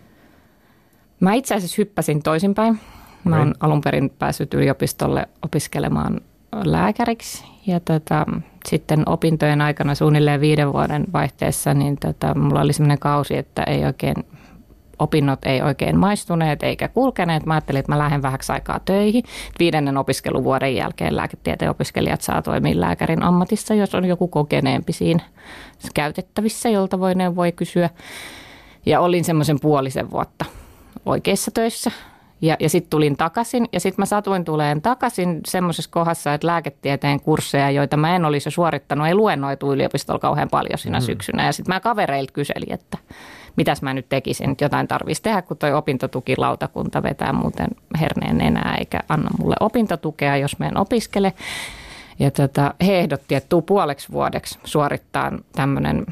[1.21, 2.81] Mä itse asiassa hyppäsin toisinpäin.
[3.25, 6.21] Mä oon alun perin päässyt yliopistolle opiskelemaan
[6.65, 8.27] lääkäriksi ja tota,
[8.69, 13.85] sitten opintojen aikana suunnilleen viiden vuoden vaihteessa, niin tota, mulla oli sellainen kausi, että ei
[13.85, 14.15] oikein,
[14.99, 17.47] opinnot ei oikein maistuneet eikä kulkeneet.
[17.47, 19.25] Mä ajattelin, että mä lähden vähäksi aikaa töihin.
[19.59, 25.23] Viidennen opiskeluvuoden jälkeen lääketieteen opiskelijat saa toimia lääkärin ammatissa, jos on joku kokeneempi siinä
[25.95, 27.91] käytettävissä, jolta voi voi kysyä.
[28.87, 30.45] Ja olin semmoisen puolisen vuotta
[31.07, 31.91] oikeissa töissä.
[32.43, 37.21] Ja, ja sitten tulin takaisin ja sitten mä satuin tuleen takaisin semmoisessa kohdassa, että lääketieteen
[37.21, 41.05] kursseja, joita mä en olisi jo suorittanut, ei luennoitu yliopistolla kauhean paljon siinä mm.
[41.05, 41.47] syksynä.
[41.47, 42.99] Ja sitten mä kavereilta kyselin, että
[43.57, 47.69] mitäs mä nyt tekisin, että jotain tarvitsisi tehdä, kun toi opintotukilautakunta vetää muuten
[48.01, 51.33] herneen enää eikä anna mulle opintotukea, jos mä en opiskele.
[52.19, 56.07] Ja tota, he ehdotti, että tuu puoleksi vuodeksi suorittaa tämmöinen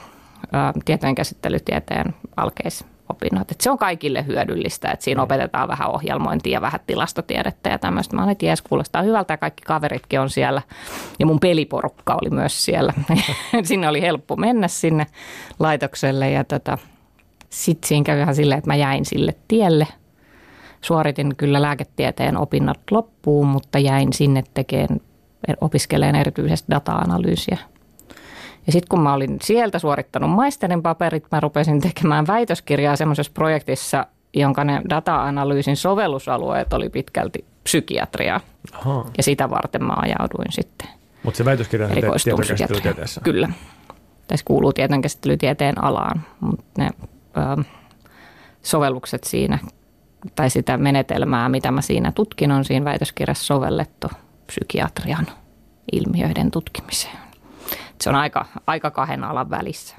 [0.85, 3.51] tietojenkäsittelytieteen alkeis opinnot.
[3.51, 8.17] Et se on kaikille hyödyllistä, että siinä opetetaan vähän ohjelmointia ja vähän tilastotiedettä ja tämmöistä.
[8.17, 10.63] Mä olin, että jes, kuulostaa hyvältä ja kaikki kaveritkin on siellä.
[11.19, 12.93] Ja mun peliporukka oli myös siellä.
[13.65, 15.07] sinne oli helppo mennä sinne
[15.59, 16.79] laitokselle ja tota,
[17.53, 19.87] sitten siinä kävi ihan silleen, että mä jäin sille tielle.
[20.81, 25.01] Suoritin kyllä lääketieteen opinnot loppuun, mutta jäin sinne tekemään,
[25.61, 27.59] opiskeleen erityisesti data-analyysiä
[28.67, 34.07] ja sitten kun mä olin sieltä suorittanut maisterin paperit, mä rupesin tekemään väitöskirjaa semmoisessa projektissa,
[34.35, 38.41] jonka ne data-analyysin sovellusalueet oli pitkälti psykiatria.
[38.73, 39.07] Aha.
[39.17, 40.89] Ja sitä varten mä ajauduin sitten
[41.23, 43.21] Mutta se väitöskirja on erikoistuin tietojenkäsittelytieteessä.
[43.25, 43.49] Kyllä.
[44.29, 46.91] Tässä kuuluu tietojenkäsittelytieteen alaan, mutta ne
[48.63, 49.59] sovellukset siinä
[50.35, 54.09] tai sitä menetelmää, mitä mä siinä tutkin, on siinä väitöskirjassa sovellettu
[54.47, 55.27] psykiatrian
[55.93, 57.23] ilmiöiden tutkimiseen
[58.03, 59.97] se on aika, aika kahden alan välissä.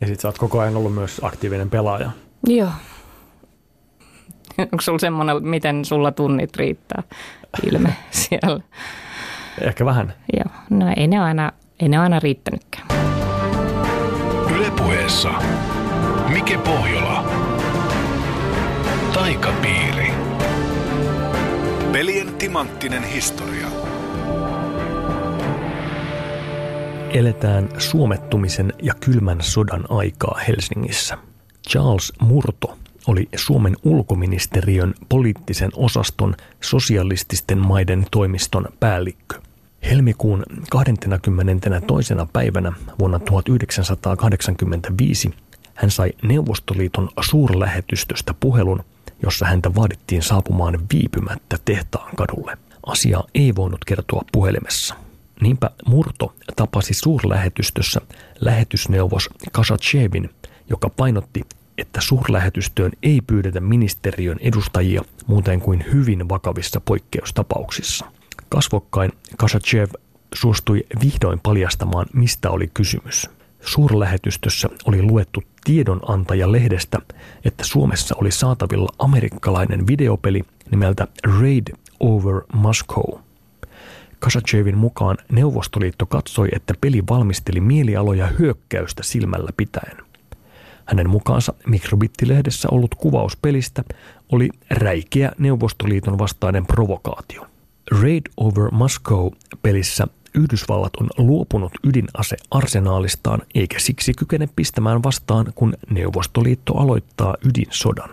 [0.00, 2.10] Ja sitten sä oot koko ajan ollut myös aktiivinen pelaaja.
[2.46, 2.70] Joo.
[4.58, 7.02] Onko sulla semmoinen, miten sulla tunnit riittää
[7.66, 8.60] ilme siellä?
[9.60, 10.14] Ehkä vähän.
[10.36, 12.86] Joo, no ei ne aina, ei ne aina riittänytkään.
[14.56, 15.30] Ylepuheessa
[16.32, 17.24] Mike Pohjola.
[19.14, 20.12] Taikapiiri.
[21.92, 23.66] Pelien timanttinen historia.
[27.10, 31.18] Eletään suomettumisen ja kylmän sodan aikaa Helsingissä.
[31.68, 39.40] Charles Murto oli Suomen ulkoministeriön poliittisen osaston sosialististen maiden toimiston päällikkö.
[39.90, 41.30] Helmikuun 22.
[42.32, 45.34] päivänä vuonna 1985
[45.78, 48.84] hän sai Neuvostoliiton suurlähetystöstä puhelun,
[49.22, 52.58] jossa häntä vaadittiin saapumaan viipymättä tehtaan kadulle.
[52.86, 54.94] Asia ei voinut kertoa puhelimessa.
[55.40, 58.00] Niinpä Murto tapasi suurlähetystössä
[58.40, 60.30] lähetysneuvos Kasachevin,
[60.70, 61.42] joka painotti,
[61.78, 68.06] että suurlähetystöön ei pyydetä ministeriön edustajia muuten kuin hyvin vakavissa poikkeustapauksissa.
[68.48, 69.90] Kasvokkain Kasachev
[70.34, 73.37] suostui vihdoin paljastamaan, mistä oli kysymys.
[73.60, 76.98] Suurlähetystössä oli luettu tiedonantaja-lehdestä,
[77.44, 81.08] että Suomessa oli saatavilla amerikkalainen videopeli nimeltä
[81.40, 81.66] Raid
[82.00, 83.18] over Moscow–
[84.18, 89.96] Kasachevin mukaan Neuvostoliitto katsoi, että peli valmisteli mielialoja hyökkäystä silmällä pitäen.
[90.84, 93.84] Hänen mukaansa Mikrobittilehdessä ollut kuvaus pelistä
[94.32, 97.46] oli räikeä Neuvostoliiton vastainen provokaatio.
[98.02, 100.06] Raid over Moscow-pelissä
[100.38, 108.10] Yhdysvallat on luopunut ydinasearsenaalistaan eikä siksi kykene pistämään vastaan, kun Neuvostoliitto aloittaa ydinsodan.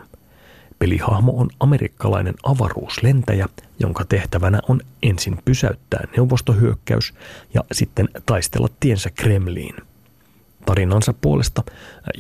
[0.79, 7.13] Pelihahmo on amerikkalainen avaruuslentäjä, jonka tehtävänä on ensin pysäyttää neuvostohyökkäys
[7.53, 9.75] ja sitten taistella tiensä Kremliin.
[10.65, 11.63] Tarinansa puolesta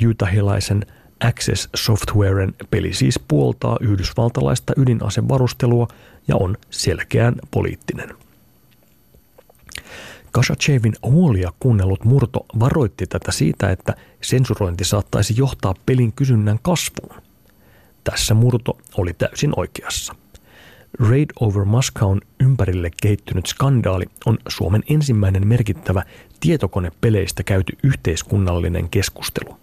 [0.01, 0.85] jyytähilaisen
[1.27, 5.87] Access Softwaren peli siis puoltaa yhdysvaltalaista ydinasevarustelua
[6.27, 8.24] ja on selkeän poliittinen.
[10.35, 17.21] Kasachevin huolia kuunnellut Murto varoitti tätä siitä, että sensurointi saattaisi johtaa pelin kysynnän kasvuun.
[18.03, 20.15] Tässä Murto oli täysin oikeassa.
[20.99, 26.03] Raid over Moscow'n ympärille kehittynyt skandaali on Suomen ensimmäinen merkittävä
[26.39, 29.57] tietokonepeleistä käyty yhteiskunnallinen keskustelu.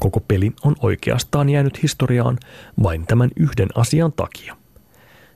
[0.00, 2.38] Koko peli on oikeastaan jäänyt historiaan
[2.82, 4.56] vain tämän yhden asian takia.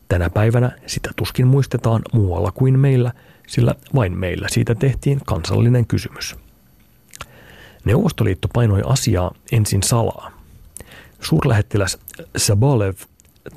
[0.09, 3.13] Tänä päivänä sitä tuskin muistetaan muualla kuin meillä,
[3.47, 6.37] sillä vain meillä siitä tehtiin kansallinen kysymys.
[7.85, 10.31] Neuvostoliitto painoi asiaa ensin salaa.
[11.21, 11.99] Suurlähettiläs
[12.37, 12.95] Sabalev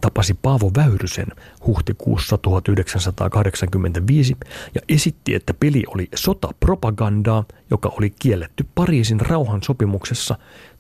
[0.02, 1.28] tapasi Paavo Väyrysen
[1.68, 4.38] huhtikuussa 1985
[4.76, 10.38] ja esitti, että peli oli sotapropagandaa, joka oli kielletty Pariisin rauhansopimuksessa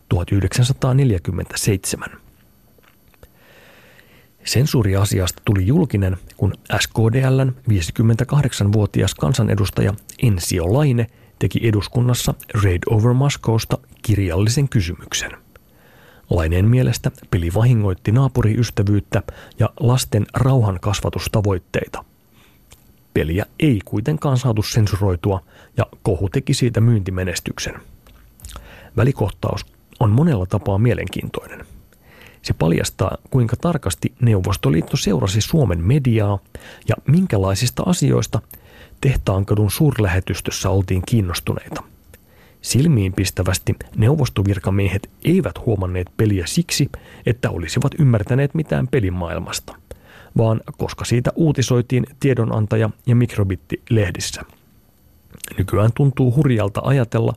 [0.10, 2.29] 1947.
[4.45, 11.08] Sensuuriasiasta tuli julkinen, kun SKDLn 58-vuotias kansanedustaja Ensio Laine
[11.39, 15.32] teki eduskunnassa Raid Over Moscowsta kirjallisen kysymyksen–
[16.30, 19.23] Laineen mielestä peli vahingoitti naapuriystävyyttä
[19.60, 22.06] ja lasten rauhan kasvatustavoitteita.
[23.13, 25.41] Peliä ei kuitenkaan saatu sensuroitua
[25.78, 27.75] ja kohu teki siitä myyntimenestyksen.
[28.97, 29.65] Välikohtaus
[29.99, 31.65] on monella tapaa mielenkiintoinen.
[32.41, 36.39] Se paljastaa, kuinka tarkasti Neuvostoliitto seurasi Suomen mediaa
[36.88, 38.41] ja minkälaisista asioista
[39.02, 41.84] Tehtaankadun suurlähetystössä oltiin kiinnostuneita–
[42.62, 46.89] Silmiinpistävästi neuvostovirkamiehet eivät huomanneet peliä siksi,
[47.25, 49.75] että olisivat ymmärtäneet mitään pelimaailmasta,
[50.38, 54.41] vaan koska siitä uutisoitiin tiedonantaja- ja mikrobitti-lehdissä.
[55.58, 57.34] Nykyään tuntuu hurjalta ajatella,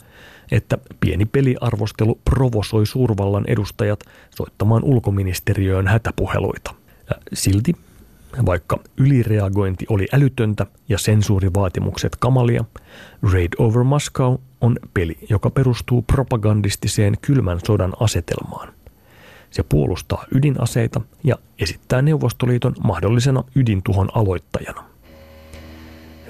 [0.52, 4.00] että pieni peliarvostelu provosoi suurvallan edustajat
[4.36, 6.74] soittamaan ulkoministeriöön hätäpuheluita.
[7.32, 7.76] Silti,
[8.46, 12.64] vaikka ylireagointi oli älytöntä ja sensuurivaatimukset kamalia,
[13.32, 18.72] Raid over Moscow on peli, joka perustuu propagandistiseen kylmän sodan asetelmaan.
[19.50, 24.84] Se puolustaa ydinaseita ja esittää Neuvostoliiton mahdollisena ydintuhon aloittajana.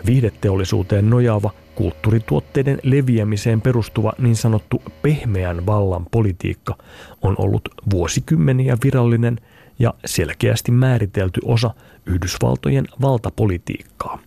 [0.07, 6.77] Viihdeteollisuuteen nojaava kulttuurituotteiden leviämiseen perustuva niin sanottu pehmeän vallan politiikka
[7.23, 9.41] on ollut vuosikymmeniä virallinen
[9.79, 11.75] ja selkeästi määritelty osa
[12.07, 14.19] Yhdysvaltojen valtapolitiikkaa.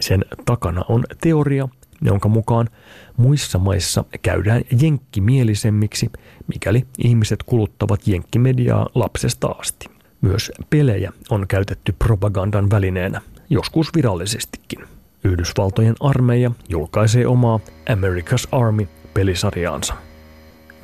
[0.00, 1.68] Sen takana on teoria,
[2.02, 2.68] jonka mukaan
[3.16, 6.10] muissa maissa käydään jenkkimielisemmiksi,
[6.46, 9.86] mikäli ihmiset kuluttavat jenkkimediaa lapsesta asti.
[10.20, 14.93] Myös pelejä on käytetty propagandan välineenä, joskus virallisestikin.
[15.24, 17.60] Yhdysvaltojen armeija julkaisee omaa
[17.90, 19.94] America's Army pelisarjaansa.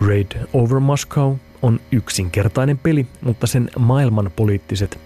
[0.08, 4.98] Raid over Moscow on yksinkertainen peli, mutta sen maailmanpoliittiset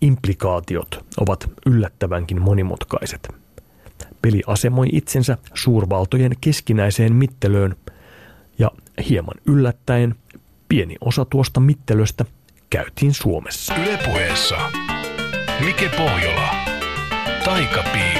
[0.00, 3.28] implikaatiot ovat yllättävänkin monimutkaiset–
[4.22, 7.76] Peli asemoi itsensä suurvaltojen keskinäiseen mittelöön
[8.58, 8.70] ja
[9.08, 10.14] hieman yllättäen
[10.68, 12.24] pieni osa tuosta mittelöstä
[12.70, 13.74] käytiin Suomessa.
[13.74, 14.56] Ylepuheessa
[15.60, 16.54] Mike Pohjola.
[17.44, 18.17] Taikapiiri.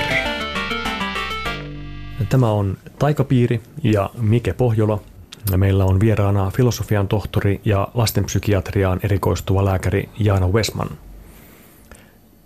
[2.29, 5.01] Tämä on Taikapiiri ja Mike Pohjola.
[5.57, 10.89] Meillä on vieraana filosofian tohtori ja lastenpsykiatriaan erikoistuva lääkäri Jaana Westman.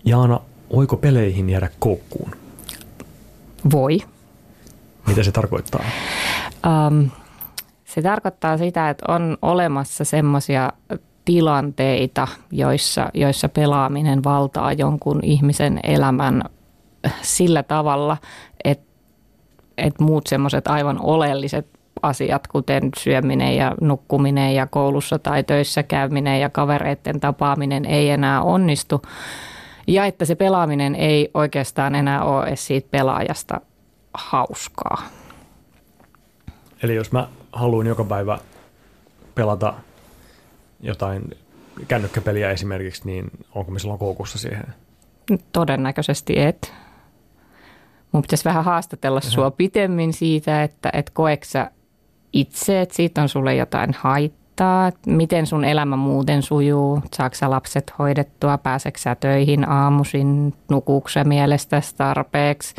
[0.04, 0.40] Jaana,
[0.76, 2.30] voiko peleihin jäädä koukkuun?
[3.72, 3.98] Voi.
[5.06, 5.84] Mitä se tarkoittaa?
[6.66, 7.10] Um,
[7.84, 10.72] se tarkoittaa sitä, että on olemassa semmoisia
[11.24, 16.42] tilanteita, joissa, joissa pelaaminen valtaa jonkun ihmisen elämän
[17.22, 18.16] sillä tavalla,
[19.78, 21.66] että, muut semmoiset aivan oleelliset
[22.02, 28.42] asiat, kuten syöminen ja nukkuminen ja koulussa tai töissä käyminen ja kavereiden tapaaminen ei enää
[28.42, 29.02] onnistu.
[29.86, 33.60] Ja että se pelaaminen ei oikeastaan enää ole edes siitä pelaajasta
[34.14, 35.02] hauskaa.
[36.82, 38.38] Eli jos mä haluan joka päivä
[39.34, 39.74] pelata
[40.80, 41.22] jotain
[41.88, 44.64] kännykkäpeliä esimerkiksi, niin onko me silloin koukussa siihen?
[45.52, 46.72] Todennäköisesti et.
[48.12, 49.30] Mun pitäisi vähän haastatella uh-huh.
[49.30, 51.70] sua pitemmin siitä, että et koeksä
[52.32, 54.42] itse, että siitä on sulle jotain haittaa
[55.06, 61.82] miten sun elämä muuten sujuu, saako sä lapset hoidettua, pääseekö sä töihin aamuisin, nukuuko mielestä
[61.96, 62.74] tarpeeksi.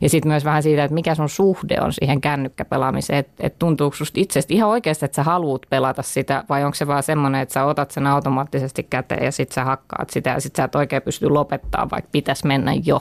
[0.00, 3.96] Ja sitten myös vähän siitä, että mikä sun suhde on siihen kännykkäpelaamiseen, että et tuntuuko
[3.96, 7.52] susta itsestä ihan oikeasti, että sä haluat pelata sitä vai onko se vaan semmoinen, että
[7.52, 11.02] sä otat sen automaattisesti käteen ja sitten sä hakkaat sitä ja sitten sä et oikein
[11.02, 13.00] pysty lopettaa, vaikka pitäisi mennä jo.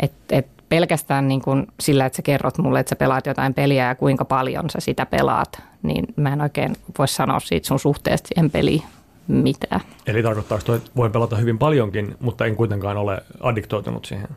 [0.00, 3.88] Et, et pelkästään niin kuin sillä, että sä kerrot mulle, että sä pelaat jotain peliä
[3.88, 8.28] ja kuinka paljon sä sitä pelaat, niin mä en oikein voi sanoa siitä sun suhteesta
[8.28, 8.82] siihen peliin
[9.28, 9.80] mitään.
[10.06, 14.28] Eli tarkoittaako toi, että voi pelata hyvin paljonkin, mutta en kuitenkaan ole addiktoitunut siihen?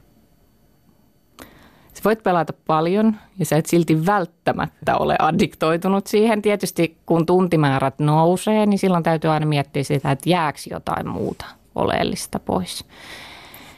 [1.93, 6.41] Sä voit pelata paljon ja sä et silti välttämättä ole addiktoitunut siihen.
[6.41, 11.45] Tietysti kun tuntimäärät nousee, niin silloin täytyy aina miettiä sitä, että jääkö jotain muuta
[11.76, 12.86] oleellista pois.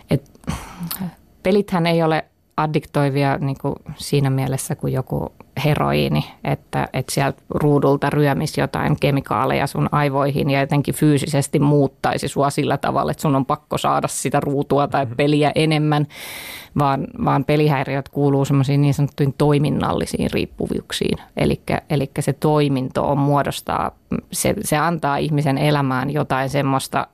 [0.09, 0.31] Et,
[1.43, 2.25] pelithän ei ole
[2.57, 5.31] addiktoivia niin kuin siinä mielessä kuin joku
[5.65, 12.49] heroiini, että, että sieltä ruudulta ryömisi jotain kemikaaleja sun aivoihin ja jotenkin fyysisesti muuttaisi sua
[12.49, 15.15] sillä tavalla, että sun on pakko saada sitä ruutua tai mm-hmm.
[15.15, 16.07] peliä enemmän,
[16.79, 21.17] vaan, vaan pelihäiriöt kuuluu semmoisiin niin sanottuihin toiminnallisiin riippuvuuksiin.
[21.89, 23.91] Eli se toiminto on muodostaa,
[24.31, 27.07] se, se antaa ihmisen elämään jotain semmoista,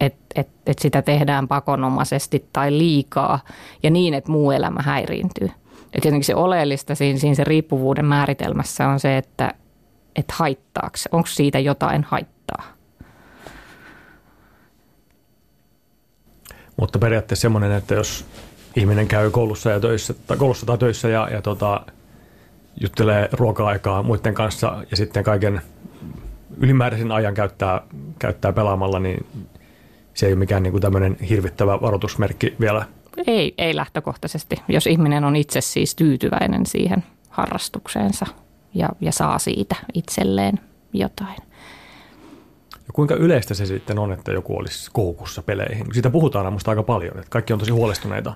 [0.00, 3.40] että et, et sitä tehdään pakonomaisesti tai liikaa
[3.82, 5.50] ja niin, että muu elämä häiriintyy.
[5.94, 9.54] Ja tietenkin se oleellista siinä, siinä se riippuvuuden määritelmässä on se, että,
[10.16, 12.62] että haittaako, onko siitä jotain haittaa.
[16.76, 18.26] Mutta periaatteessa semmoinen, että jos
[18.76, 21.80] ihminen käy koulussa, ja töissä, tai koulussa tai töissä ja, ja tota,
[22.80, 25.60] juttelee ruoka-aikaa muiden kanssa ja sitten kaiken
[26.56, 27.82] ylimääräisen ajan käyttää,
[28.18, 29.26] käyttää pelaamalla, niin
[30.18, 32.84] se ei ole mikään niin kuin tämmöinen hirvittävä varoitusmerkki vielä.
[33.26, 38.26] Ei, ei lähtökohtaisesti, jos ihminen on itse siis tyytyväinen siihen harrastukseensa
[38.74, 40.60] ja, ja saa siitä itselleen
[40.92, 41.36] jotain.
[42.70, 45.86] Ja kuinka yleistä se sitten on, että joku olisi koukussa peleihin?
[45.92, 48.34] Siitä puhutaan minusta aika paljon, että kaikki on tosi huolestuneita.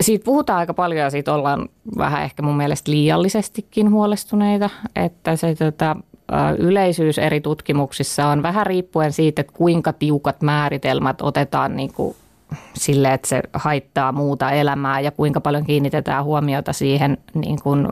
[0.00, 1.68] Siitä puhutaan aika paljon ja siitä ollaan
[1.98, 5.96] vähän ehkä mun mielestä liiallisestikin huolestuneita, että se tota,
[6.58, 12.16] yleisyys eri tutkimuksissa on vähän riippuen siitä, kuinka tiukat määritelmät otetaan niin kuin
[12.74, 17.88] sille, että se haittaa muuta elämää ja kuinka paljon kiinnitetään huomiota siihen niin kuin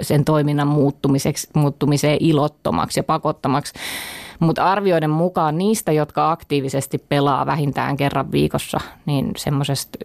[0.00, 3.72] sen toiminnan muuttumiseksi, muuttumiseen ilottomaksi ja pakottamaksi.
[4.40, 9.98] Mutta arvioiden mukaan niistä, jotka aktiivisesti pelaa vähintään kerran viikossa, niin semmoisesta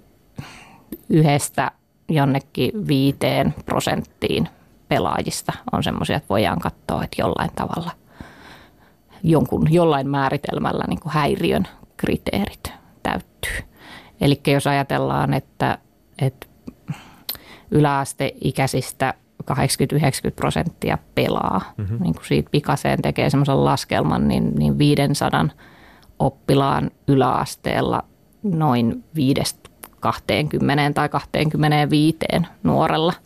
[1.10, 1.71] yhdestä
[2.10, 4.50] jonnekin viiteen prosenttiin
[4.88, 7.91] pelaajista on semmoisia, että voidaan katsoa, että jollain tavalla
[9.24, 11.67] jonkun, jollain määritelmällä niin kuin häiriön
[11.98, 13.58] kriteerit täyttyy.
[14.21, 15.78] Eli jos ajatellaan, että,
[16.21, 16.48] että
[17.71, 19.13] yläasteikäisistä
[19.52, 19.56] 80-90
[20.36, 21.98] prosenttia pelaa, mm-hmm.
[22.02, 25.48] niin kuin siitä pikaseen tekee semmoisen laskelman, niin, niin 500
[26.19, 28.04] oppilaan yläasteella
[28.43, 29.17] noin 5-20
[30.93, 32.17] tai 25
[32.63, 33.13] nuorella–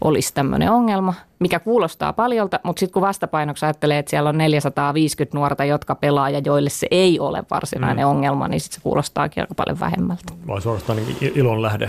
[0.00, 5.38] olisi tämmöinen ongelma, mikä kuulostaa paljolta, mutta sitten kun vastapainoksi ajattelee, että siellä on 450
[5.38, 8.10] nuorta, jotka pelaa ja joille se ei ole varsinainen mm.
[8.10, 10.32] ongelma, niin sitten se kuulostaakin aika paljon vähemmältä.
[10.46, 11.88] Vai suorastaan niin ilon lähde.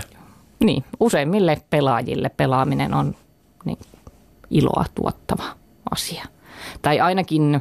[0.60, 3.14] Niin, useimmille pelaajille pelaaminen on
[3.64, 3.78] niin,
[4.50, 5.44] iloa tuottava
[5.90, 6.24] asia.
[6.82, 7.60] Tai ainakin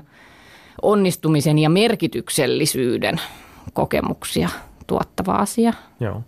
[0.82, 3.22] onnistumisen ja merkityksellisyyden
[3.74, 4.50] kokemuksia
[4.88, 5.74] tuottava asia.
[6.00, 6.22] Joo.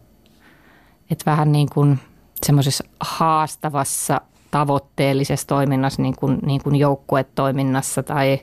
[1.11, 1.99] Et vähän niin kuin–
[2.45, 8.39] semmoisessa haastavassa tavoitteellisessa toiminnassa, niin kuin, niin kuin joukkuetoiminnassa tai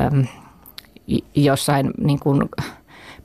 [0.00, 0.26] äm,
[1.34, 2.48] jossain niin kuin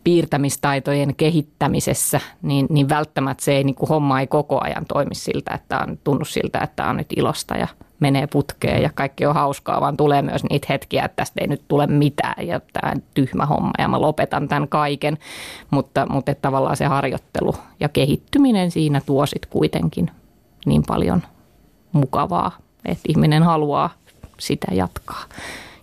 [0.06, 5.54] piirtämistaitojen kehittämisessä, niin, niin välttämättä se ei, niin kuin homma ei koko ajan toimi siltä,
[5.54, 7.68] että on tunnu siltä, että on nyt ilosta ja
[8.00, 11.62] menee putkeen ja kaikki on hauskaa, vaan tulee myös niitä hetkiä, että tästä ei nyt
[11.68, 15.18] tule mitään ja tämä on tyhmä homma ja mä lopetan tämän kaiken.
[15.72, 20.12] Mutta, mutta että tavallaan se harjoittelu ja kehittyminen siinä tuo sitten kuitenkin
[20.66, 21.24] niin paljon
[21.92, 22.52] mukavaa,
[22.86, 23.90] että ihminen haluaa
[24.40, 25.24] sitä jatkaa.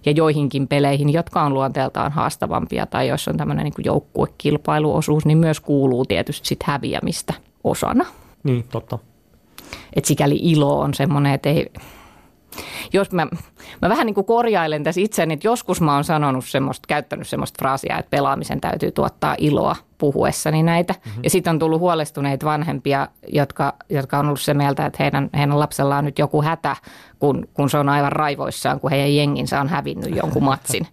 [0.07, 5.61] Ja joihinkin peleihin, jotka on luonteeltaan haastavampia tai jos on tämmöinen niin joukkuekilpailuosuus, niin myös
[5.61, 7.35] kuuluu tietysti sit häviämistä
[7.65, 8.07] osana.
[8.43, 8.99] Niin, totta.
[9.97, 11.67] Et sikäli ilo on semmoinen, että ei,
[12.93, 13.27] jos mä,
[13.83, 17.59] mä vähän niin kuin korjailen tässä itseäni, että joskus mä oon sanonut semmoista, käyttänyt semmoista
[17.59, 20.93] fraasia, että pelaamisen täytyy tuottaa iloa puhuessani näitä.
[20.93, 21.25] Mm-hmm.
[21.25, 25.59] Ja sitten on tullut huolestuneita vanhempia, jotka, jotka on ollut se mieltä, että heidän, heidän
[25.59, 26.77] lapsellaan on nyt joku hätä,
[27.19, 30.87] kun, kun se on aivan raivoissaan, kun heidän jenginsä on hävinnyt jonkun matsin.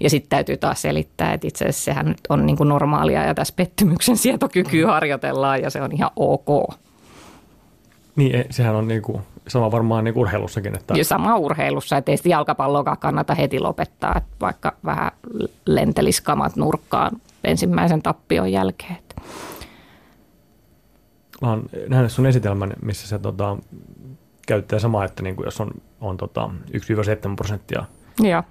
[0.00, 3.34] Ja sitten täytyy taas selittää, että itse asiassa sehän nyt on niin kuin normaalia ja
[3.34, 6.74] tässä pettymyksen sietokykyä harjoitellaan ja se on ihan ok.
[8.16, 10.76] Niin, sehän on niin kuin sama varmaan niin urheilussakin.
[10.76, 10.94] Että...
[10.94, 15.10] Ja sama urheilussa, että ei sitä jalkapalloa kannata heti lopettaa, että vaikka vähän
[15.66, 18.96] lenteliskamat nurkkaan ensimmäisen tappion jälkeen.
[21.42, 23.56] Mä oon nähnyt sun esitelmän, missä se tota,
[24.46, 27.84] käyttää samaa, että niin kuin jos on, on tota, 1-7 prosenttia
[28.22, 28.42] Joo.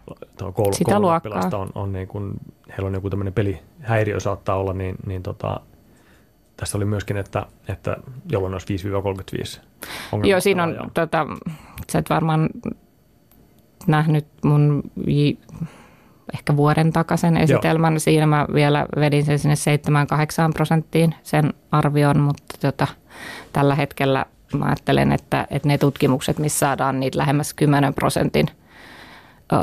[0.53, 2.33] Koulu, Sitä on, on niin kuin,
[2.69, 5.59] heillä on joku tämmöinen pelihäiriö saattaa olla, niin, niin tota,
[6.57, 7.97] tässä oli myöskin, että, että
[8.31, 9.61] jolloin olisi 5-35
[10.23, 11.27] Joo, siinä on, tota,
[11.91, 12.49] sä et varmaan
[13.87, 14.83] nähnyt mun
[16.33, 17.93] ehkä vuoden takaisen esitelmän.
[17.93, 17.99] Joo.
[17.99, 19.55] Siinä mä vielä vedin sen sinne
[20.49, 22.87] 7-8 prosenttiin sen arvion, mutta tota,
[23.53, 24.25] tällä hetkellä
[24.57, 28.47] mä ajattelen, että, että ne tutkimukset, missä saadaan niitä lähemmäs 10 prosentin
[29.53, 29.55] ö,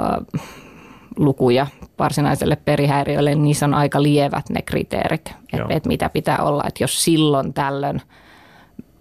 [1.16, 1.66] lukuja
[2.00, 6.64] varsinaiselle perihäiriölle, niin niissä on aika lievät ne kriteerit, että, että mitä pitää olla.
[6.66, 8.02] Että jos silloin tällöin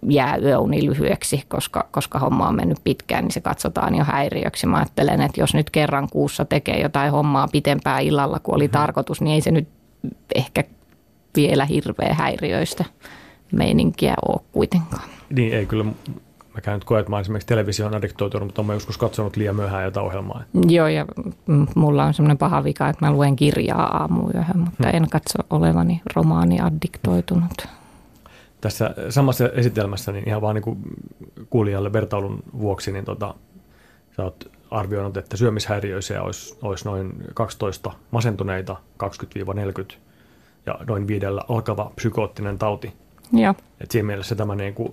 [0.08, 4.66] jää yöuni lyhyeksi, koska, koska homma on mennyt pitkään, niin se katsotaan jo häiriöksi.
[4.66, 8.72] Mä ajattelen, että jos nyt kerran kuussa tekee jotain hommaa pitempää illalla kuin oli mm-hmm.
[8.72, 9.68] tarkoitus, niin ei se nyt
[10.34, 10.64] ehkä
[11.36, 12.84] vielä hirveä häiriöistä
[13.52, 15.08] meininkiä ole kuitenkaan.
[15.30, 15.84] Niin ei kyllä
[16.66, 19.84] mä nyt koe, että mä olen esimerkiksi televisioon addiktoitunut, mutta olen joskus katsonut liian myöhään
[19.84, 20.42] jotain ohjelmaa.
[20.68, 21.06] Joo, ja
[21.74, 24.96] mulla on semmoinen paha vika, että mä luen kirjaa aamuyöhön, mutta hmm.
[24.96, 27.68] en katso olevani romaani addiktoitunut.
[28.60, 30.78] Tässä samassa esitelmässä, niin ihan vaan niin kuin
[31.50, 33.34] kuulijalle vertailun vuoksi, niin tota,
[34.16, 39.94] sä oot arvioinut, että syömishäiriöisiä olisi, olisi noin 12 masentuneita 20-40
[40.66, 42.92] ja noin viidellä alkava psykoottinen tauti.
[43.32, 43.54] Joo.
[43.80, 44.92] Et siinä mielessä tämä niin kuin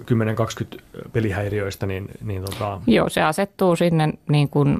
[0.00, 0.80] 10-20
[1.12, 2.80] pelihäiriöistä, niin, niin tota...
[2.86, 4.78] Joo, se asettuu sinne niin kuin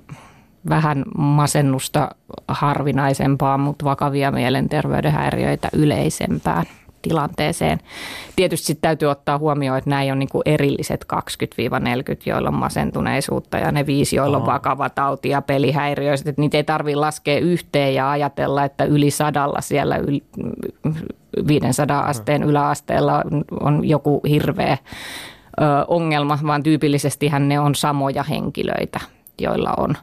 [0.68, 2.10] vähän masennusta
[2.48, 6.66] harvinaisempaan, mutta vakavia mielenterveyden häiriöitä yleisempään
[7.02, 7.78] tilanteeseen.
[8.36, 11.16] Tietysti sitten täytyy ottaa huomioon, että nämä on niin kuin erilliset 20-40,
[12.26, 16.26] joilla on masentuneisuutta ja ne viisi, joilla on vakava tauti ja pelihäiriöiset.
[16.26, 20.22] Että niitä ei tarvitse laskea yhteen ja ajatella, että yli sadalla siellä yli,
[21.46, 23.22] 500 asteen yläasteella
[23.60, 29.00] on joku hirveä ö, ongelma, vaan tyypillisesti ne on samoja henkilöitä,
[29.38, 29.94] joilla on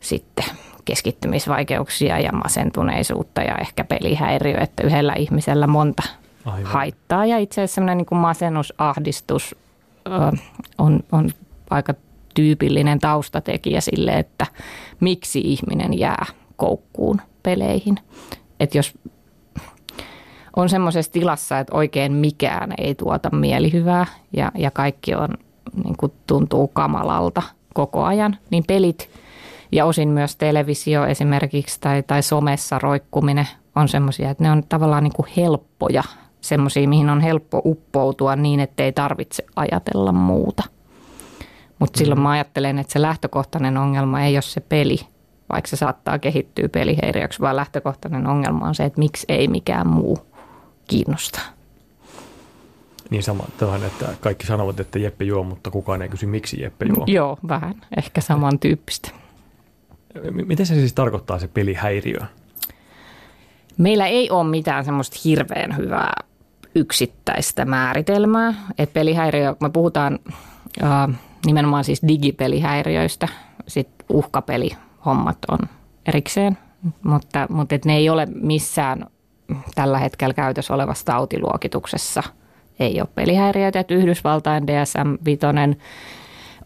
[0.00, 0.44] sitten
[0.86, 6.02] keskittymisvaikeuksia ja masentuneisuutta ja ehkä pelihäiriö, että yhdellä ihmisellä monta
[6.44, 6.72] Aivan.
[6.72, 7.26] haittaa.
[7.26, 9.54] Ja itse asiassa sellainen niin kuin masennusahdistus
[10.06, 10.36] ö,
[10.78, 11.30] on, on
[11.70, 11.94] aika
[12.34, 14.46] tyypillinen taustatekijä sille, että
[15.00, 16.26] miksi ihminen jää
[16.56, 17.98] koukkuun peleihin.
[18.60, 18.94] Että jos
[20.56, 24.06] on semmoisessa tilassa, että oikein mikään ei tuota mielihyvää
[24.36, 25.28] ja, ja kaikki on,
[25.84, 27.42] niin kuin tuntuu kamalalta
[27.74, 29.10] koko ajan, niin pelit
[29.76, 35.02] ja osin myös televisio esimerkiksi tai, tai somessa roikkuminen on semmoisia, että ne on tavallaan
[35.02, 36.02] niin kuin helppoja,
[36.40, 40.62] semmoisia, mihin on helppo uppoutua niin, että ei tarvitse ajatella muuta.
[41.78, 44.98] Mutta silloin mä ajattelen, että se lähtökohtainen ongelma ei ole se peli,
[45.52, 50.18] vaikka se saattaa kehittyä pelihäiriöksi, vaan lähtökohtainen ongelma on se, että miksi ei mikään muu
[50.88, 51.44] kiinnostaa.
[53.10, 56.86] Niin sama tähän, että kaikki sanovat, että Jeppe juo, mutta kukaan ei kysy, miksi Jeppe
[56.96, 57.04] juo.
[57.06, 57.74] Joo, vähän.
[57.96, 59.25] Ehkä samantyyppistä.
[60.30, 62.20] Miten se siis tarkoittaa se pelihäiriö?
[63.78, 66.12] Meillä ei ole mitään semmoista hirveän hyvää
[66.74, 68.54] yksittäistä määritelmää.
[68.78, 70.18] Et pelihäiriö, me puhutaan
[70.82, 73.28] äh, nimenomaan siis digipelihäiriöistä,
[73.66, 75.58] sitten uhkapelihommat on
[76.06, 76.58] erikseen,
[77.02, 79.06] mutta, mutta et ne ei ole missään
[79.74, 82.22] tällä hetkellä käytössä olevassa tautiluokituksessa
[82.78, 83.80] ei ole pelihäiriöitä.
[83.80, 85.76] Että Yhdysvaltain DSM-5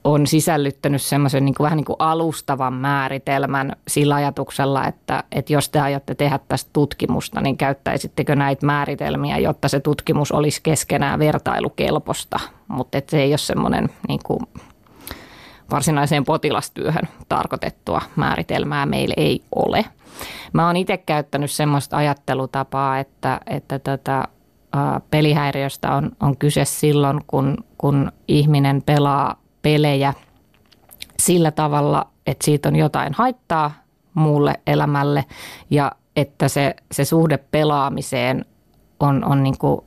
[0.05, 5.69] on sisällyttänyt semmoisen niin kuin, vähän niin kuin alustavan määritelmän sillä ajatuksella, että, että jos
[5.69, 12.41] te aiotte tehdä tästä tutkimusta, niin käyttäisittekö näitä määritelmiä, jotta se tutkimus olisi keskenään vertailukelpoista,
[12.69, 14.41] mutta se ei ole semmoinen niin kuin,
[15.71, 19.85] varsinaiseen potilastyöhön tarkoitettua määritelmää meillä ei ole.
[20.53, 24.29] Mä oon itse käyttänyt semmoista ajattelutapaa, että, että tota,
[25.11, 30.15] pelihäiriöstä on, on kyse silloin, kun, kun ihminen pelaa pelejä
[31.19, 33.73] sillä tavalla, että siitä on jotain haittaa
[34.15, 35.25] muulle elämälle
[35.71, 38.45] ja että se, se suhde pelaamiseen
[39.01, 39.81] on, on niin kuin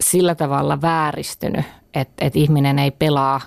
[0.00, 3.40] sillä tavalla vääristynyt, että, että ihminen ei pelaa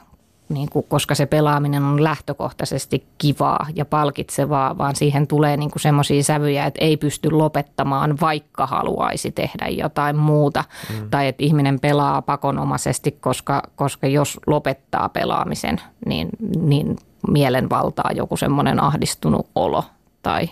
[0.50, 6.24] niin kuin, koska se pelaaminen on lähtökohtaisesti kivaa ja palkitsevaa, vaan siihen tulee niin semmoisia
[6.24, 10.64] sävyjä, että ei pysty lopettamaan, vaikka haluaisi tehdä jotain muuta.
[10.89, 11.10] Mm.
[11.10, 16.30] Tai että ihminen pelaa pakonomaisesti, koska, koska jos lopettaa pelaamisen, niin,
[16.60, 16.98] niin
[17.32, 19.84] mielen valtaa joku semmoinen ahdistunut olo
[20.22, 20.50] tai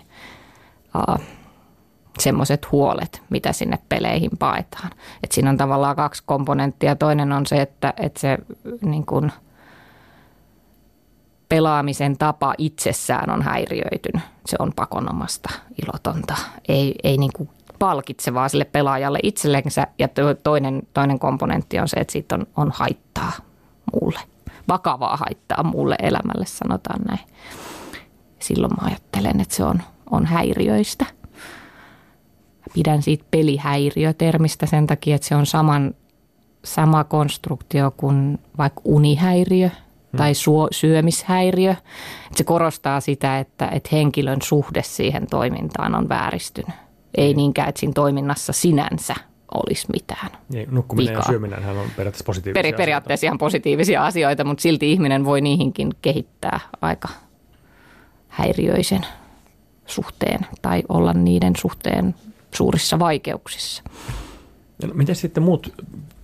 [0.96, 1.24] uh,
[2.20, 4.90] semmoiset huolet, mitä sinne peleihin paetaan.
[5.24, 6.96] Et siinä on tavallaan kaksi komponenttia.
[6.96, 8.38] Toinen on se, että, että se
[8.82, 9.32] niin kuin–
[11.54, 14.24] pelaamisen tapa itsessään on häiriöitynyt.
[14.46, 15.50] Se on pakonomasta,
[15.84, 16.36] ilotonta,
[16.68, 17.50] ei, ei niin kuin
[17.80, 19.88] palkitsevaa sille pelaajalle itsellensä.
[20.00, 20.08] Ja
[20.44, 23.32] toinen, toinen komponentti on se, että siitä on, on haittaa
[23.94, 24.20] muulle,
[24.68, 27.20] vakavaa haittaa muulle elämälle, sanotaan näin.
[28.40, 29.82] Silloin mä ajattelen, että se on,
[30.12, 31.06] on häiriöistä.
[32.74, 35.94] pidän siitä pelihäiriötermistä sen takia, että se on saman,
[36.64, 39.70] sama konstruktio kuin vaikka unihäiriö
[40.18, 41.72] tai suo, syömishäiriö.
[41.72, 46.76] Että se korostaa sitä, että, että henkilön suhde siihen toimintaan on vääristynyt.
[47.18, 49.16] Ei niinkään, että siinä toiminnassa sinänsä
[49.66, 51.24] olisi mitään Niin, nukkuminen vikaa.
[51.28, 55.92] ja syöminen on periaatteessa positiivisia Peri, periaatteessa ihan positiivisia asioita, mutta silti ihminen voi niihinkin
[56.02, 57.10] kehittää aika
[58.28, 59.06] häiriöisen
[59.86, 62.16] suhteen tai olla niiden suhteen
[62.52, 63.84] suurissa vaikeuksissa.
[64.84, 65.74] No, miten sitten muut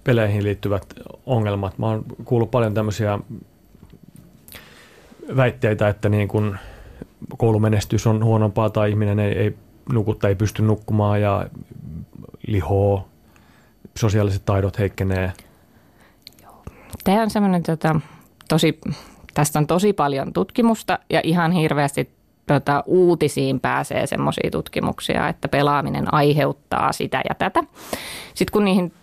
[0.04, 0.94] peleihin liittyvät
[1.26, 1.78] ongelmat?
[1.78, 3.20] Mä oon kuullut paljon tämmöisiä
[5.36, 6.58] väitteitä, että niin kun
[7.38, 9.58] koulumenestys on huonompaa tai ihminen ei, ei
[9.94, 11.50] nuku tai ei pysty nukkumaan ja
[12.48, 13.08] lihoo,
[13.98, 15.34] sosiaaliset taidot heikkenee.
[17.04, 18.00] Tämä on semmoinen tota,
[18.50, 18.80] tosi,
[19.34, 22.10] tästä on tosi paljon tutkimusta ja ihan hirveästi
[22.48, 27.64] tota, uutisiin pääsee semmoisia tutkimuksia, että pelaaminen aiheuttaa sitä ja tätä.
[28.34, 28.94] Sitten kun niihin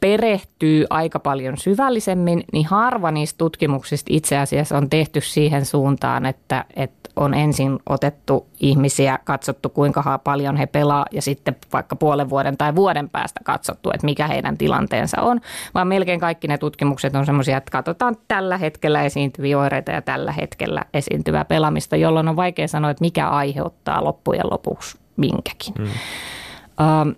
[0.00, 6.64] perehtyy aika paljon syvällisemmin, niin harva niistä tutkimuksista itse asiassa on tehty siihen suuntaan, että,
[6.76, 12.56] että on ensin otettu ihmisiä, katsottu kuinka paljon he pelaa ja sitten vaikka puolen vuoden
[12.56, 15.40] tai vuoden päästä katsottu, että mikä heidän tilanteensa on,
[15.74, 20.32] vaan melkein kaikki ne tutkimukset on semmoisia, että katsotaan tällä hetkellä esiintyviä oireita ja tällä
[20.32, 25.74] hetkellä esiintyvää pelaamista, jolloin on vaikea sanoa, että mikä aiheuttaa loppujen lopuksi minkäkin.
[25.78, 25.84] Mm.
[25.84, 27.16] Uh,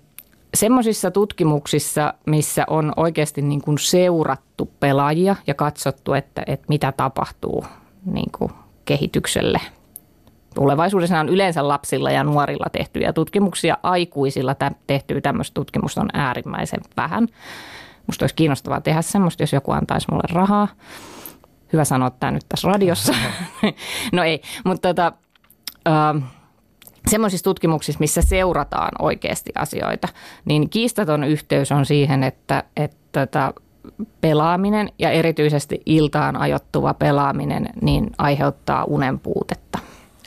[0.54, 7.64] semmoisissa tutkimuksissa, missä on oikeasti niin kuin seurattu pelaajia ja katsottu, että, että mitä tapahtuu
[8.04, 8.52] niin kuin
[8.84, 9.60] kehitykselle.
[10.54, 13.78] Tulevaisuudessa on yleensä lapsilla ja nuorilla tehtyjä tutkimuksia.
[13.82, 17.28] Aikuisilla tehtyä tämmöistä tutkimusta on äärimmäisen vähän.
[18.06, 20.68] Musta olisi kiinnostavaa tehdä semmoista, jos joku antaisi mulle rahaa.
[21.72, 23.14] Hyvä sanoa tämä nyt tässä radiossa.
[24.12, 25.12] no ei, mutta tota,
[25.88, 26.22] uh,
[27.10, 30.08] semmoisissa tutkimuksissa, missä seurataan oikeasti asioita,
[30.44, 33.52] niin kiistaton yhteys on siihen, että, että
[34.20, 39.78] pelaaminen ja erityisesti iltaan ajottuva pelaaminen niin aiheuttaa unen puutetta.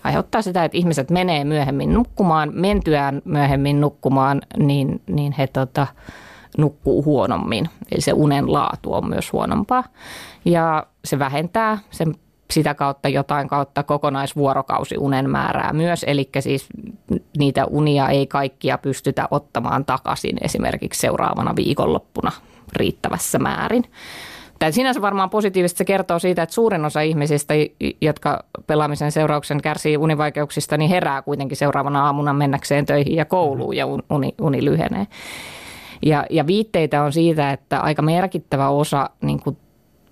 [0.04, 5.88] Aiheuttaa sitä, että ihmiset menee myöhemmin nukkumaan, mentyään myöhemmin nukkumaan, niin, niin he tota,
[6.58, 7.70] nukkuu huonommin.
[7.92, 9.84] Eli se unen laatu on myös huonompaa.
[10.46, 12.16] Ja se vähentää sen
[12.52, 16.68] sitä kautta jotain kautta kokonaisvuorokausi unen määrää myös, eli siis
[17.38, 22.32] niitä unia ei kaikkia pystytä ottamaan takaisin esimerkiksi seuraavana viikonloppuna
[22.74, 23.84] riittävässä määrin.
[24.60, 27.54] Tämä sinänsä varmaan positiivisesti se kertoo siitä, että suurin osa ihmisistä,
[28.02, 33.86] jotka pelaamisen seurauksen kärsii univaikeuksista, niin herää kuitenkin seuraavana aamuna mennäkseen töihin ja kouluun ja
[34.10, 35.08] uni, uni lyhenee.
[36.06, 39.58] Ja, ja viitteitä on siitä, että aika merkittävä osa niin kuin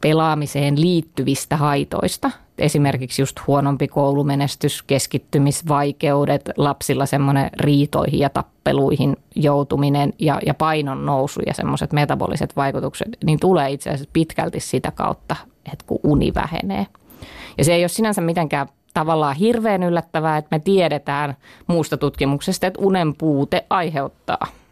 [0.03, 2.31] pelaamiseen liittyvistä haitoista.
[2.57, 11.41] Esimerkiksi just huonompi koulumenestys, keskittymisvaikeudet, lapsilla semmoinen riitoihin ja tappeluihin joutuminen ja, ja painon nousu
[11.47, 15.35] ja semmoiset metaboliset vaikutukset, niin tulee itse asiassa pitkälti sitä kautta,
[15.73, 16.87] että kun uni vähenee.
[17.57, 21.35] Ja se ei ole sinänsä mitenkään tavallaan hirveän yllättävää, että me tiedetään
[21.67, 24.47] muusta tutkimuksesta, että unen puute aiheuttaa–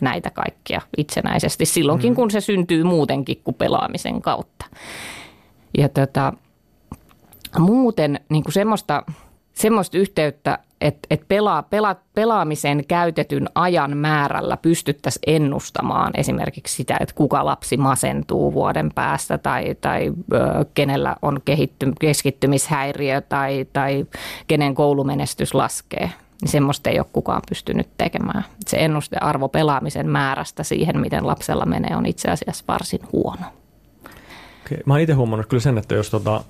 [0.00, 2.16] näitä kaikkia itsenäisesti silloinkin, mm.
[2.16, 4.66] kun se syntyy muutenkin kuin pelaamisen kautta.
[5.78, 6.32] Ja tota,
[7.58, 9.02] muuten niin kuin semmoista,
[9.54, 17.14] semmoista yhteyttä, että, että pelaa, pela, pelaamisen käytetyn ajan määrällä pystyttäisiin ennustamaan esimerkiksi sitä, että
[17.14, 24.06] kuka lapsi masentuu vuoden päästä tai, tai ö, kenellä on kehitty, keskittymishäiriö tai, tai
[24.46, 26.10] kenen koulumenestys laskee–
[26.40, 28.44] niin semmoista ei ole kukaan pystynyt tekemään.
[28.66, 33.46] Se ennustearvo pelaamisen määrästä siihen, miten lapsella menee, on itse asiassa varsin huono.
[34.66, 34.78] Okei.
[34.86, 36.44] Mä oon itse huomannut kyllä sen, että jos tota,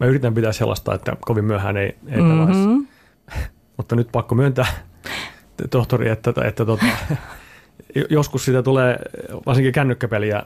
[0.00, 2.86] mä yritän pitää sellaista, että kovin myöhään ei, ei mm-hmm.
[3.76, 4.66] Mutta nyt pakko myöntää,
[5.70, 6.86] tohtori, että, että, että tota,
[8.10, 8.98] joskus sitä tulee
[9.46, 10.42] varsinkin kännykkäpeliä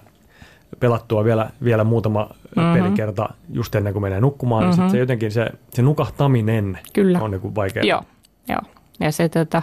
[0.81, 2.73] pelattua vielä, vielä muutama mm-hmm.
[2.73, 4.81] pelikerta just ennen kuin menee nukkumaan, mm-hmm.
[4.83, 7.21] niin se jotenkin se, se nukahtaminen Kyllä.
[7.21, 7.87] on niin vaikeaa.
[7.87, 8.03] Joo,
[8.49, 8.61] joo.
[9.01, 9.63] Ja se tota,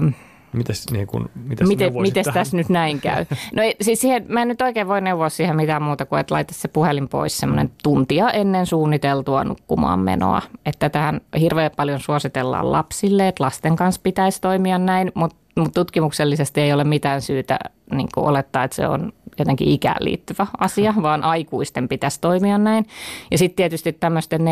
[0.00, 0.12] um,
[0.52, 3.26] Mites, niin kun, mites miten, mites tässä nyt näin käy?
[3.54, 6.54] No siis siihen, mä en nyt oikein voi neuvoa siihen mitään muuta kuin, että laita
[6.54, 10.42] se puhelin pois semmoinen tuntia ennen suunniteltua nukkumaan menoa.
[10.66, 16.60] Että tähän hirveän paljon suositellaan lapsille, että lasten kanssa pitäisi toimia näin, mutta mut tutkimuksellisesti
[16.60, 17.58] ei ole mitään syytä
[17.90, 22.86] niin olettaa, että se on jotenkin ikään liittyvä asia, vaan aikuisten pitäisi toimia näin.
[23.30, 24.44] Ja sitten tietysti tämmöisten 4-50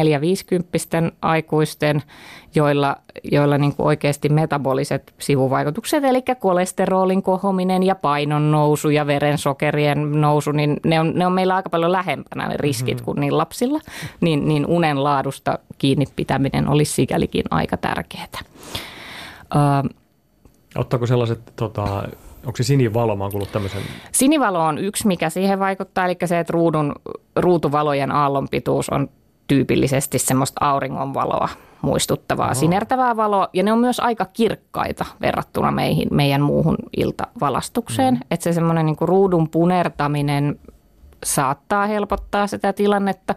[1.22, 2.02] aikuisten,
[2.54, 10.20] joilla, joilla niin kuin oikeasti metaboliset sivuvaikutukset, eli kolesterolin kohominen ja painon nousu ja verensokerien
[10.20, 13.04] nousu, niin ne on, ne on meillä aika paljon lähempänä ne riskit mm-hmm.
[13.04, 13.80] kuin niin lapsilla.
[14.20, 18.26] Niin, niin unen laadusta kiinni pitäminen olisi sikälikin aika tärkeää.
[19.54, 19.90] Uh,
[20.76, 21.82] Ottaako sellaiset, tota,
[22.46, 23.82] onko se sinivalo, mä oon kuullut tämmöisen?
[24.12, 26.94] Sinivalo on yksi, mikä siihen vaikuttaa, eli se, että ruudun,
[27.36, 29.08] ruutuvalojen aallonpituus on
[29.46, 31.48] tyypillisesti semmoista auringonvaloa
[31.82, 32.54] muistuttavaa, Oho.
[32.54, 33.48] sinertävää valoa.
[33.52, 38.14] Ja ne on myös aika kirkkaita verrattuna meihin, meidän muuhun iltavalastukseen.
[38.14, 38.20] Mm.
[38.30, 40.60] Että se semmoinen niin ruudun punertaminen
[41.24, 43.34] saattaa helpottaa sitä tilannetta.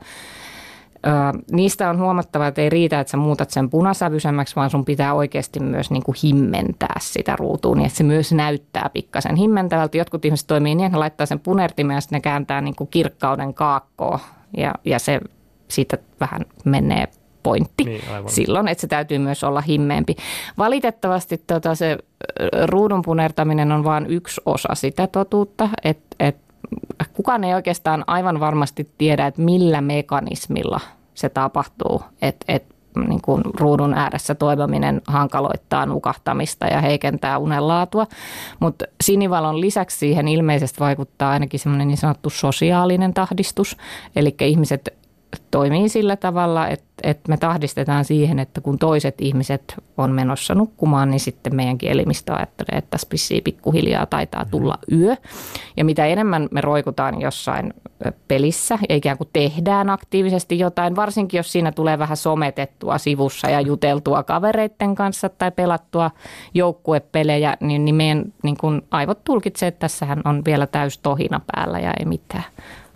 [1.08, 1.10] Ö,
[1.52, 5.60] niistä on huomattava, että ei riitä, että sä muutat sen punasävyisemmäksi, vaan sun pitää oikeasti
[5.60, 9.98] myös niin kuin himmentää sitä ruutua, niin että se myös näyttää pikkasen himmentävältä.
[9.98, 12.88] Jotkut ihmiset toimii niin, että ne laittaa sen punertimen ja sitten ne kääntää niin kuin
[12.88, 14.20] kirkkauden kaakkoon
[14.58, 15.20] ja, ja se
[15.68, 17.08] siitä vähän menee
[17.44, 20.16] pointti niin, silloin, että se täytyy myös olla himmeempi.
[20.58, 21.98] Valitettavasti tota, se
[22.66, 26.38] ruudun punertaminen on vain yksi osa sitä totuutta, että et,
[27.14, 30.80] kukaan ei oikeastaan aivan varmasti tiedä, että millä mekanismilla
[31.14, 32.66] se tapahtuu, että et,
[33.08, 38.08] niin kuin ruudun ääressä toimiminen hankaloittaa nukahtamista ja heikentää unenlaatua.
[38.60, 43.78] Mutta sinivalon lisäksi siihen ilmeisesti vaikuttaa ainakin semmoinen niin sanottu sosiaalinen tahdistus.
[44.16, 45.01] Eli ihmiset
[45.52, 51.12] toimii sillä tavalla, että, että me tahdistetaan siihen, että kun toiset ihmiset on menossa nukkumaan,
[51.12, 55.16] niin sitten meidänkin elimistö ajattelee, että tässä pissii pikkuhiljaa taitaa tulla yö.
[55.78, 57.74] Ja mitä enemmän me roikutaan jossain
[58.28, 63.62] pelissä ja ikään kuin tehdään aktiivisesti jotain, varsinkin jos siinä tulee vähän sometettua sivussa ja
[63.62, 66.12] juteltua kavereiden kanssa tai pelattua
[66.54, 71.80] joukkuepelejä, niin, niin meidän niin kuin aivot tulkitsee, että tässähän on vielä täys tohina päällä
[71.80, 72.44] ja ei mitään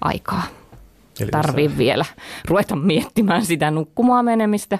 [0.01, 0.43] aikaa.
[1.19, 1.77] Eli tarvii missä...
[1.77, 2.05] vielä
[2.47, 4.79] ruveta miettimään sitä nukkumaan menemistä.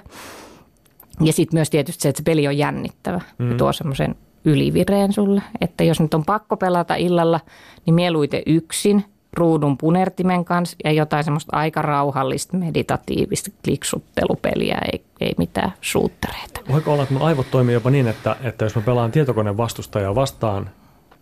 [1.20, 3.50] Ja sitten myös tietysti se, että se peli on jännittävä mm.
[3.50, 4.14] ja tuo semmoisen
[4.44, 5.42] ylivireen sulle.
[5.60, 7.40] Että jos nyt on pakko pelata illalla,
[7.86, 15.34] niin mieluiten yksin ruudun punertimen kanssa ja jotain semmoista aika rauhallista meditatiivista kliksuttelupeliä, ei, ei
[15.38, 16.60] mitään suuttereita.
[16.68, 20.14] Voiko olla, että mun aivot toimii jopa niin, että, että jos mä pelaan tietokoneen vastustajaa
[20.14, 20.70] vastaan,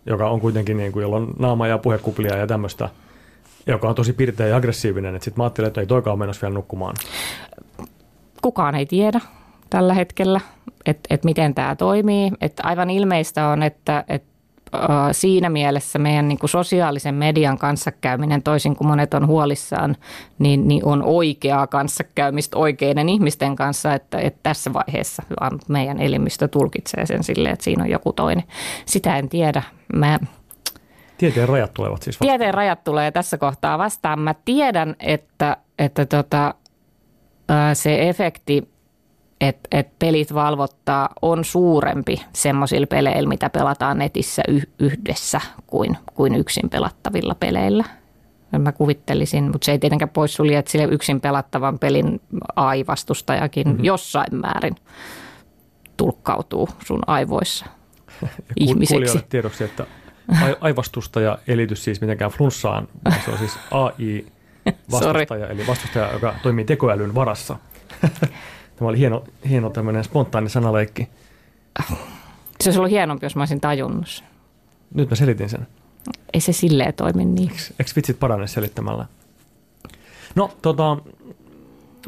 [0.05, 2.89] joka on kuitenkin niin kuin, jolla on naama ja puhekuplia ja tämmöistä–
[3.67, 6.53] joka on tosi pirteä ja aggressiivinen, että sitten mä ajattelin, että ei toikaan menossa vielä
[6.53, 6.95] nukkumaan.
[8.41, 9.21] Kukaan ei tiedä
[9.69, 10.41] tällä hetkellä,
[10.85, 12.31] että, että miten tämä toimii.
[12.41, 14.35] Että aivan ilmeistä on, että, että
[15.11, 19.95] siinä mielessä meidän niin sosiaalisen median kanssakäyminen, toisin kuin monet on huolissaan,
[20.39, 25.23] niin, niin on oikeaa kanssakäymistä oikeiden ihmisten kanssa, että, että tässä vaiheessa
[25.67, 28.43] meidän elimistö tulkitsee sen silleen, että siinä on joku toinen.
[28.85, 29.63] Sitä en tiedä.
[29.95, 30.19] Mä
[31.17, 32.37] Tieteen rajat tulevat siis vastaan.
[32.37, 34.19] Tieteen rajat tulee tässä kohtaa vastaan.
[34.19, 36.53] Mä tiedän, että, että tota,
[37.73, 38.69] se efekti,
[39.41, 44.43] että et pelit valvottaa, on suurempi semmoisilla peleillä, mitä pelataan netissä
[44.79, 47.83] yhdessä kuin, kuin yksin pelattavilla peleillä.
[48.59, 52.21] Mä kuvittelisin, mutta se ei tietenkään poissulje, että sille yksin pelattavan pelin
[52.55, 53.83] AI-vastustajakin mm-hmm.
[53.83, 54.75] jossain määrin
[55.97, 57.65] tulkkautuu sun aivoissa
[58.55, 59.19] ihmiseksi.
[59.29, 59.85] tiedoksi, että
[60.61, 66.65] aivastusta ja elitys siis mitenkään flunssaan, vaan se on siis AI-vastustaja, eli vastustaja, joka toimii
[66.65, 67.55] tekoälyn varassa.
[68.75, 71.09] Tämä oli hieno, hieno tämmöinen spontaani sanaleikki.
[72.61, 74.23] Se olisi ollut hienompi, jos mä olisin tajunnut
[74.93, 75.67] Nyt mä selitin sen.
[76.33, 77.49] Ei se silleen toimi niin.
[77.49, 79.05] Eikö vitsit parane selittämällä?
[80.35, 80.97] No, tota,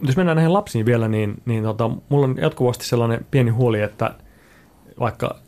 [0.02, 4.16] jos mennään näihin lapsiin vielä, niin, niin tota, mulla on jatkuvasti sellainen pieni huoli, että
[5.00, 5.40] vaikka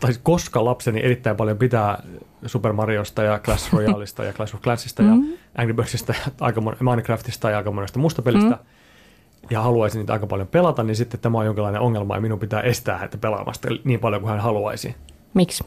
[0.00, 2.02] tai koska lapseni erittäin paljon pitää
[2.46, 5.30] Super Mariosta ja Clash Royaleista ja Clash of Clansista mm-hmm.
[5.30, 9.48] ja Angry Birdsista ja aika mon- Minecraftista ja aika monesta muusta pelistä, mm-hmm.
[9.50, 12.60] ja haluaisin niitä aika paljon pelata, niin sitten tämä on jonkinlainen ongelma ja minun pitää
[12.60, 14.94] estää häntä pelaamasta niin paljon kuin hän haluaisi.
[15.34, 15.64] Miksi?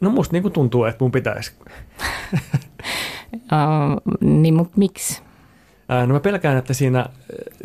[0.00, 1.52] No musta niin kuin tuntuu, että mun pitäisi.
[3.34, 5.22] uh, niin, mutta miksi?
[5.88, 7.06] No mä pelkään, että siinä,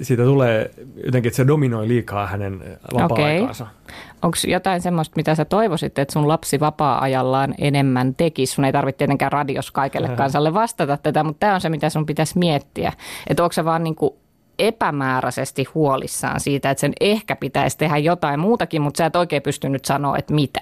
[0.01, 0.72] siitä tulee
[1.05, 2.63] jotenkin, että se dominoi liikaa hänen
[2.93, 3.63] vapaa-aikaansa.
[3.63, 3.95] Okay.
[4.22, 8.53] Onko jotain semmoista, mitä sä toivoisit, että sun lapsi vapaa-ajallaan enemmän tekisi?
[8.53, 12.05] Sun ei tarvitse tietenkään radios kaikelle kansalle vastata tätä, mutta tämä on se, mitä sun
[12.05, 12.93] pitäisi miettiä.
[13.28, 14.13] Että onko se vaan niin kuin
[14.60, 19.70] epämääräisesti huolissaan siitä, että sen ehkä pitäisi tehdä jotain muutakin, mutta sä et oikein pysty
[19.70, 20.60] nyt sanoa, että mitä.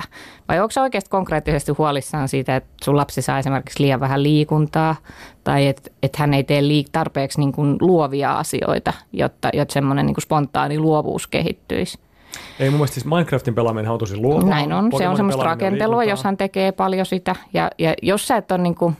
[0.49, 4.95] Vai onko se oikeasti konkreettisesti huolissaan siitä, että sun lapsi saa esimerkiksi liian vähän liikuntaa
[5.43, 10.05] tai että, että hän ei tee liik- tarpeeksi niin kuin luovia asioita, jotta, jotta semmoinen
[10.05, 11.99] niin kuin spontaani luovuus kehittyisi?
[12.59, 14.49] Ei mun mielestä siis Minecraftin pelaaminen on tosi luovaa.
[14.49, 17.35] Näin on, se on semmoista rakentelua, jos hän tekee paljon sitä.
[17.53, 18.97] Ja, ja jos sä et ole niin kuin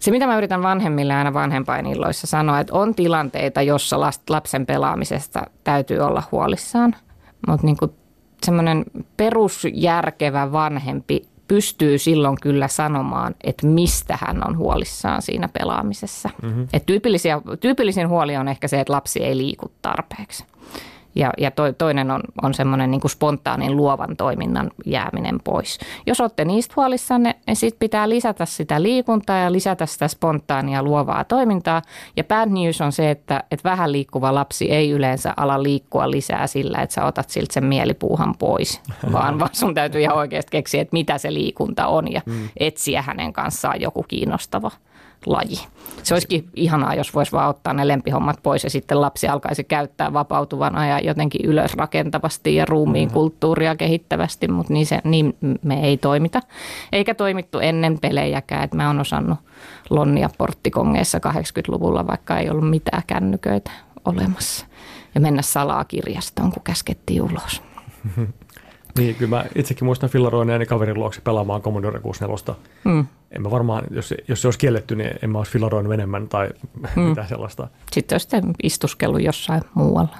[0.00, 5.98] se, mitä mä yritän vanhemmille aina vanhempainilloissa sanoa, että on tilanteita, jossa lapsen pelaamisesta täytyy
[5.98, 6.96] olla huolissaan,
[7.46, 7.76] mutta niin
[8.42, 8.84] semmoinen
[9.16, 16.30] perusjärkevä vanhempi pystyy silloin kyllä sanomaan, että mistä hän on huolissaan siinä pelaamisessa.
[16.42, 16.66] Mm-hmm.
[16.72, 16.86] Et
[17.60, 20.44] tyypillisin huoli on ehkä se, että lapsi ei liiku tarpeeksi.
[21.14, 25.78] Ja, ja to, toinen on, on semmoinen niin spontaanin luovan toiminnan jääminen pois.
[26.06, 31.24] Jos olette niistä huolissanne, niin sit pitää lisätä sitä liikuntaa ja lisätä sitä spontaania luovaa
[31.24, 31.82] toimintaa.
[32.16, 36.46] Ja bad news on se, että, että vähän liikkuva lapsi ei yleensä ala liikkua lisää
[36.46, 38.80] sillä, että sä otat siltä sen mielipuuhan pois,
[39.12, 42.48] vaan, vaan sun täytyy ihan oikeasti keksiä, että mitä se liikunta on ja mm.
[42.56, 44.70] etsiä hänen kanssaan joku kiinnostava
[45.26, 45.66] laji.
[46.02, 50.12] Se olisikin ihanaa, jos voisi vaan ottaa ne lempihommat pois ja sitten lapsi alkaisi käyttää
[50.12, 53.12] vapautuvana ja jotenkin ylös rakentavasti ja ruumiin mm.
[53.12, 56.40] kulttuuria kehittävästi, mutta niin, se, niin me ei toimita.
[56.92, 59.38] Eikä toimittu ennen pelejäkään, että mä oon osannut
[59.90, 63.70] lonnia porttikongeissa 80-luvulla, vaikka ei ollut mitään kännyköitä
[64.04, 64.66] olemassa.
[65.14, 67.62] Ja mennä salaa kirjastoon, kun käskettiin ulos.
[68.98, 72.54] Niin, kyllä mä itsekin muistan fillaroineeni kaverin luokse pelaamaan Commodore 64.
[72.84, 73.06] Mm.
[73.30, 76.48] En mä varmaan, jos, jos se olisi kielletty, niin en mä olisi fillaroinut enemmän tai
[76.96, 77.02] mm.
[77.02, 77.68] mitään sellaista.
[77.92, 80.16] Sitten olisi sitten istuskellut jossain muualla.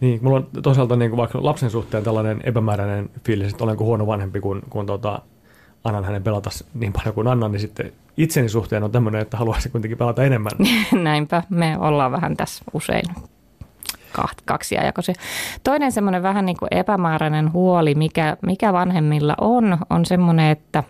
[0.00, 4.06] Niin, mulla on toisaalta niin kuin vaikka lapsen suhteen tällainen epämääräinen fiilis, että olenko huono
[4.06, 5.22] vanhempi, kun, kun tuota,
[5.84, 9.72] annan hänen pelata niin paljon kuin annan, niin sitten itseni suhteen on tämmöinen, että haluaisin
[9.72, 10.52] kuitenkin pelata enemmän.
[11.02, 13.04] Näinpä, me ollaan vähän tässä usein
[14.44, 15.14] kaksijakoisia.
[15.64, 20.84] Toinen semmoinen vähän niin kuin epämääräinen huoli, mikä, mikä vanhemmilla on, on semmoinen, että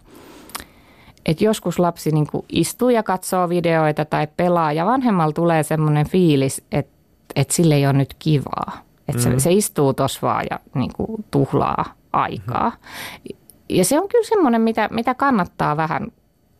[1.27, 6.09] että joskus lapsi niin kuin istuu ja katsoo videoita tai pelaa ja vanhemmalla tulee semmoinen
[6.09, 6.93] fiilis, että,
[7.37, 8.73] että sille ei ole nyt kivaa.
[9.09, 9.39] Että mm-hmm.
[9.39, 12.71] se, se istuu tuossa vaan ja niin kuin tuhlaa aikaa.
[12.71, 13.39] Mm-hmm.
[13.69, 16.13] Ja se on kyllä semmoinen, mitä, mitä kannattaa vähän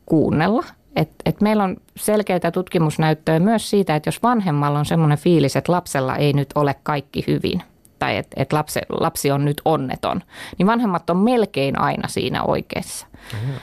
[0.07, 0.65] kuunnella–
[0.97, 5.73] et, et meillä on selkeitä tutkimusnäyttöä myös siitä, että jos vanhemmalla on semmoinen fiilis, että
[5.73, 7.63] lapsella ei nyt ole kaikki hyvin
[7.99, 10.23] tai että et lapsi, lapsi on nyt onneton,
[10.59, 13.07] niin vanhemmat on melkein aina siinä oikeassa.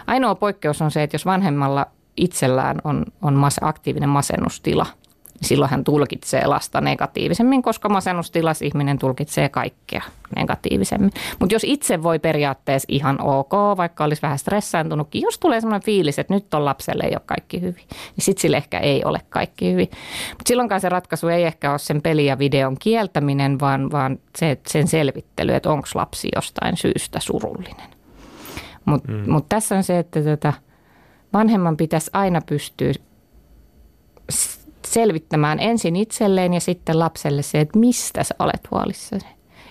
[0.07, 1.85] Ainoa poikkeus on se, että jos vanhemmalla
[2.17, 4.85] itsellään on, on mas, aktiivinen masennustila–
[5.41, 10.01] silloin hän tulkitsee lasta negatiivisemmin, koska masennustilas ihminen tulkitsee kaikkea
[10.35, 11.11] negatiivisemmin.
[11.39, 16.19] Mutta jos itse voi periaatteessa ihan ok, vaikka olisi vähän stressaantunutkin, jos tulee sellainen fiilis,
[16.19, 19.71] että nyt on lapselle ei ole kaikki hyvin, niin sitten sille ehkä ei ole kaikki
[19.71, 19.89] hyvin.
[20.29, 24.57] Mutta silloinkaan se ratkaisu ei ehkä ole sen peli ja videon kieltäminen, vaan, vaan se,
[24.67, 27.89] sen selvittely, että onko lapsi jostain syystä surullinen.
[28.85, 29.31] Mutta mm.
[29.31, 30.53] mut tässä on se, että tätä tota,
[31.33, 32.93] vanhemman pitäisi aina pystyä
[34.87, 39.25] selvittämään ensin itselleen ja sitten lapselle se, että mistä sä olet huolissasi.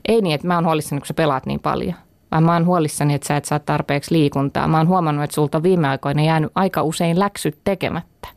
[0.09, 1.94] Ei niin, että mä oon huolissani, kun sä pelaat niin paljon,
[2.30, 4.68] vaan mä oon huolissani, että sä et saa tarpeeksi liikuntaa.
[4.68, 8.28] Mä oon huomannut, että sulta on viime aikoina jäänyt aika usein läksyt tekemättä.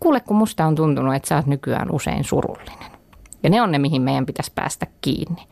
[0.00, 2.94] Kuule, kun musta on tuntunut, että sä oot nykyään usein surullinen.
[3.42, 5.42] Ja ne on ne, mihin meidän pitäisi päästä kiinni.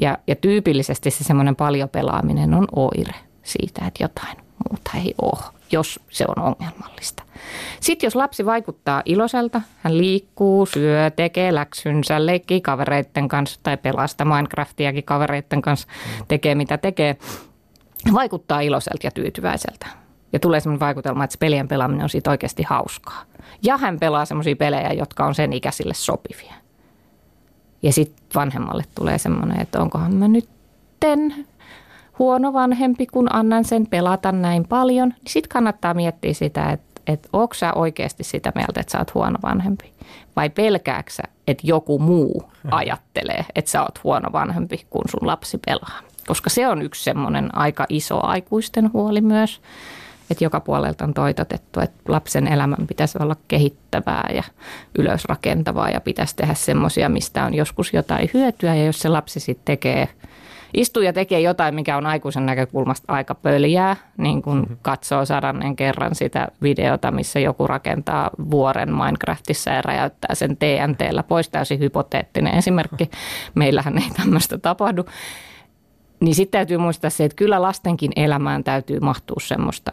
[0.00, 4.36] Ja, ja tyypillisesti se semmoinen paljon pelaaminen on oire siitä, että jotain
[4.70, 7.22] muuta ei ole, jos se on ongelmallista.
[7.80, 14.24] Sitten jos lapsi vaikuttaa iloiselta, hän liikkuu, syö, tekee läksynsä, leikkii kavereiden kanssa tai pelasta
[14.24, 15.88] Minecraftiakin kavereiden kanssa,
[16.28, 17.16] tekee mitä tekee,
[18.12, 19.86] vaikuttaa iloiselta ja tyytyväiseltä.
[20.32, 23.24] Ja tulee sellainen vaikutelma, että se pelien pelaaminen on siitä oikeasti hauskaa.
[23.62, 26.54] Ja hän pelaa sellaisia pelejä, jotka on sen ikäisille sopivia.
[27.82, 30.48] Ja sitten vanhemmalle tulee semmoinen, että onkohan mä nyt
[32.18, 35.08] huono vanhempi, kun annan sen pelata näin paljon.
[35.08, 39.14] Niin sitten kannattaa miettiä sitä, että että onko sä oikeasti sitä mieltä, että sä oot
[39.14, 39.92] huono vanhempi?
[40.36, 46.00] Vai pelkääksä, että joku muu ajattelee, että sä oot huono vanhempi, kun sun lapsi pelaa?
[46.26, 49.60] Koska se on yksi semmoinen aika iso aikuisten huoli myös,
[50.30, 54.42] että joka puolelta on toitotettu, että lapsen elämän pitäisi olla kehittävää ja
[54.98, 58.74] ylösrakentavaa ja pitäisi tehdä semmoisia, mistä on joskus jotain hyötyä.
[58.74, 60.08] Ja jos se lapsi sitten tekee–
[60.74, 64.76] istuu ja tekee jotain, mikä on aikuisen näkökulmasta aika pöljää, niin kun mm-hmm.
[64.82, 71.48] katsoo sadannen kerran sitä videota, missä joku rakentaa vuoren Minecraftissa ja räjäyttää sen TNTllä pois,
[71.48, 73.10] täysin hypoteettinen esimerkki.
[73.54, 75.04] Meillähän ei tämmöistä tapahdu.
[76.20, 79.90] Niin sitten täytyy muistaa se, että kyllä lastenkin elämään täytyy mahtua semmoista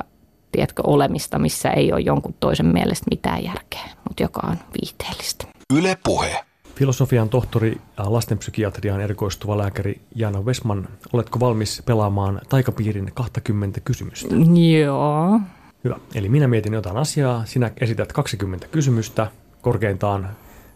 [0.52, 5.46] tiedätkö, olemista, missä ei ole jonkun toisen mielestä mitään järkeä, mutta joka on viihteellistä.
[5.74, 6.49] Yle puhe.
[6.80, 14.36] Filosofian tohtori ja lastenpsykiatriaan erikoistuva lääkäri Jana Vesman, oletko valmis pelaamaan taikapiirin 20 kysymystä?
[14.80, 15.40] Joo.
[15.84, 15.96] Hyvä.
[16.16, 19.28] Eli minä mietin jotain asiaa, sinä esität 20 kysymystä
[19.62, 20.30] korkeintaan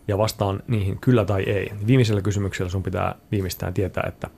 [0.08, 1.72] ja vastaan niihin kyllä tai ei.
[1.88, 4.30] Viimeisellä kysymyksellä sun pitää viimeistään tietää, että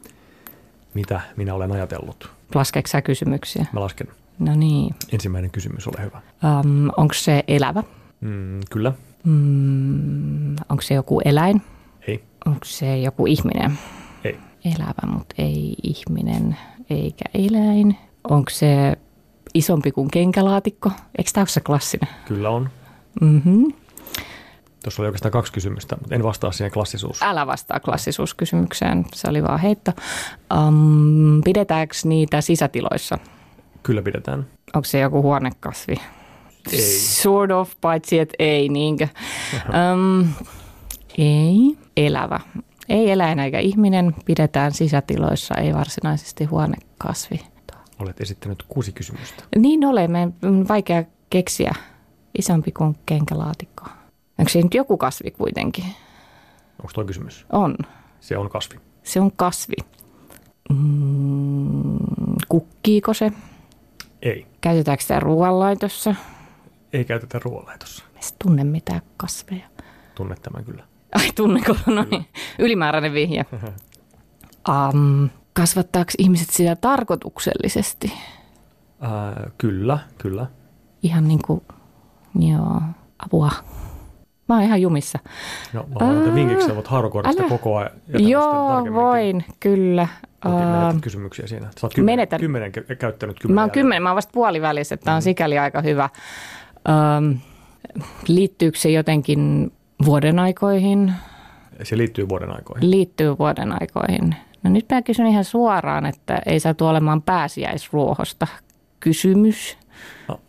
[0.93, 2.30] mitä minä olen ajatellut.
[2.55, 3.66] Laskeeko sä kysymyksiä?
[3.74, 4.07] Mä lasken.
[4.39, 4.95] No niin.
[5.11, 6.22] Ensimmäinen kysymys, ole hyvä.
[6.43, 7.84] Um, onko se elävä?
[8.22, 8.93] Mm, kyllä.
[9.26, 11.62] Mm, onko se joku eläin?
[12.08, 12.24] Ei.
[12.46, 13.80] Onko se joku ihminen?
[14.24, 14.40] Ei.
[14.66, 16.58] Elävä, mutta ei ihminen
[16.90, 17.98] eikä eläin.
[18.30, 18.94] Onko se
[19.54, 20.92] isompi kuin kenkälaatikko?
[21.18, 22.10] Eikö tämä ole se klassinen?
[22.28, 22.70] Kyllä on.
[23.22, 23.74] Mm-hmm.
[24.84, 27.24] Tuossa oli oikeastaan kaksi kysymystä, mutta en vastaa siihen klassisuus.
[27.24, 29.92] Älä vastaa klassisuuskysymykseen, se oli vaan heitto.
[30.58, 33.18] Um, pidetäänkö niitä sisätiloissa?
[33.84, 34.48] Kyllä pidetään.
[34.74, 35.96] Onko se joku huonekasvi?
[36.72, 36.99] Ei.
[36.99, 39.07] Sort of, paitsi että ei niinkö.
[39.93, 40.28] Um,
[41.18, 41.78] ei.
[41.97, 42.39] Elävä.
[42.89, 47.41] Ei eläin eikä ihminen pidetään sisätiloissa, ei varsinaisesti huonekasvi.
[47.99, 49.43] Olet esittänyt kuusi kysymystä.
[49.55, 50.30] Niin olemme,
[50.70, 51.76] vaikea keksiä
[52.38, 53.86] isompi kuin kenkälaatikko.
[54.38, 55.86] Onko se nyt joku kasvi kuitenkin?
[56.80, 57.45] Onko tuo kysymys?
[57.51, 57.78] On.
[58.20, 58.80] Se on kasvi.
[59.03, 59.76] Se on kasvi.
[60.70, 61.97] Mm,
[62.47, 63.32] kukkiiko se?
[64.22, 64.45] Ei.
[64.61, 66.16] Käytetäänkö sitä ruoanlaitossa?
[66.96, 68.04] Ei käytetä ruoanlaitossa.
[68.14, 69.66] Edes tunne mitään kasveja.
[70.16, 70.84] Tunnet tämän kyllä.
[71.16, 71.76] Ai tunneko?
[71.86, 72.26] No niin.
[72.60, 73.46] Ylimääräinen vihje.
[74.93, 78.14] Um, kasvattaako ihmiset sitä tarkoituksellisesti?
[79.02, 80.46] Ää, kyllä, kyllä.
[81.04, 81.62] Ihan niin kuin,
[82.39, 82.82] joo,
[83.26, 83.52] apua.
[84.50, 85.20] Mä oon ihan jumissa.
[85.74, 86.88] No, mä voin antaa vinkiksi, voit
[87.32, 87.50] sitä älä.
[87.50, 87.91] koko ajan.
[88.18, 90.08] Joo, voin, kyllä.
[90.46, 91.68] Otin, Uh, menetät kysymyksiä siinä.
[91.80, 92.39] Sä oot kymmenen, menetän.
[92.39, 93.56] kymmenen kä- käyttänyt kymmenen.
[93.56, 95.16] Mä oon kymmenen, mä oon vasta puolivälissä, että Mm.
[95.16, 96.10] on sikäli aika hyvä.
[96.90, 97.38] Um,
[98.28, 99.72] liittyykö se jotenkin
[100.06, 101.14] vuoden aikoihin?
[101.84, 102.92] Se liittyy vuoden aikoihin.
[102.92, 104.36] Liittyy vuoden aikoihin.
[104.64, 108.48] No nyt mä kysyn ihan suoraan, että ei saatu olemaan pääsiäisruohosta.
[109.00, 109.78] Kysymys
[110.28, 110.40] No,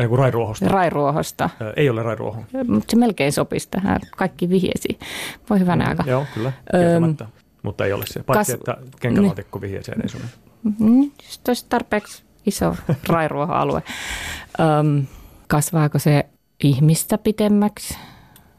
[0.00, 0.68] ei kun rairuohosta.
[0.68, 1.50] rairuohosta.
[1.60, 2.44] Ää, ei ole rairuoho.
[2.68, 4.00] Mutta se melkein sopisi tähän.
[4.16, 4.98] Kaikki vihjesi.
[5.50, 6.04] Voi hyvänä aika.
[6.06, 6.52] Joo, kyllä.
[6.74, 7.26] Öm, Kieltämättä.
[7.62, 8.22] Mutta ei ole se.
[8.22, 10.24] Paitsi, kas- että kenkälaatikko vihjeeseen ei sovi.
[10.78, 11.10] Mm,
[11.48, 12.76] olisi tarpeeksi iso
[13.08, 13.82] rairuohoalue.
[14.60, 15.06] Öm,
[15.52, 16.26] kasvaako se
[16.64, 17.98] ihmistä pitemmäksi?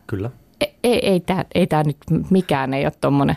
[0.08, 0.30] Kyllä.
[0.62, 1.98] Ei, ei, ei tämä ei tää nyt
[2.30, 3.36] mikään ei ole tuommoinen.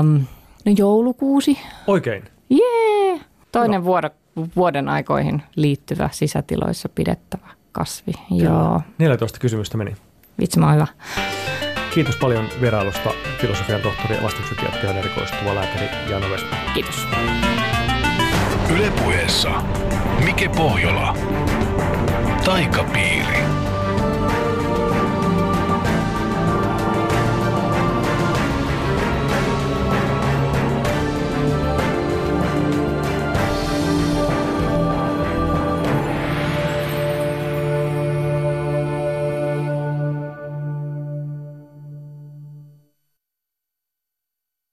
[0.00, 0.24] Um,
[0.64, 1.58] no joulukuusi.
[1.86, 2.24] Oikein.
[2.50, 3.20] Jee!
[3.52, 4.10] Toinen vuoro,
[4.56, 8.12] vuoden aikoihin liittyvä sisätiloissa pidettävä kasvi.
[8.30, 8.80] Joo.
[8.98, 9.96] 14 kysymystä meni.
[10.40, 10.86] Vitsi, mä hyvä.
[11.94, 13.10] Kiitos paljon vierailusta
[13.40, 16.60] filosofian tohtori, lastenpsykiatria erikoistuva lääkäri Jano Westman.
[16.74, 17.06] Kiitos.
[18.76, 19.50] Ylepuheessa
[20.24, 21.16] Mike Pohjola.
[22.46, 23.65] Taikapiiri.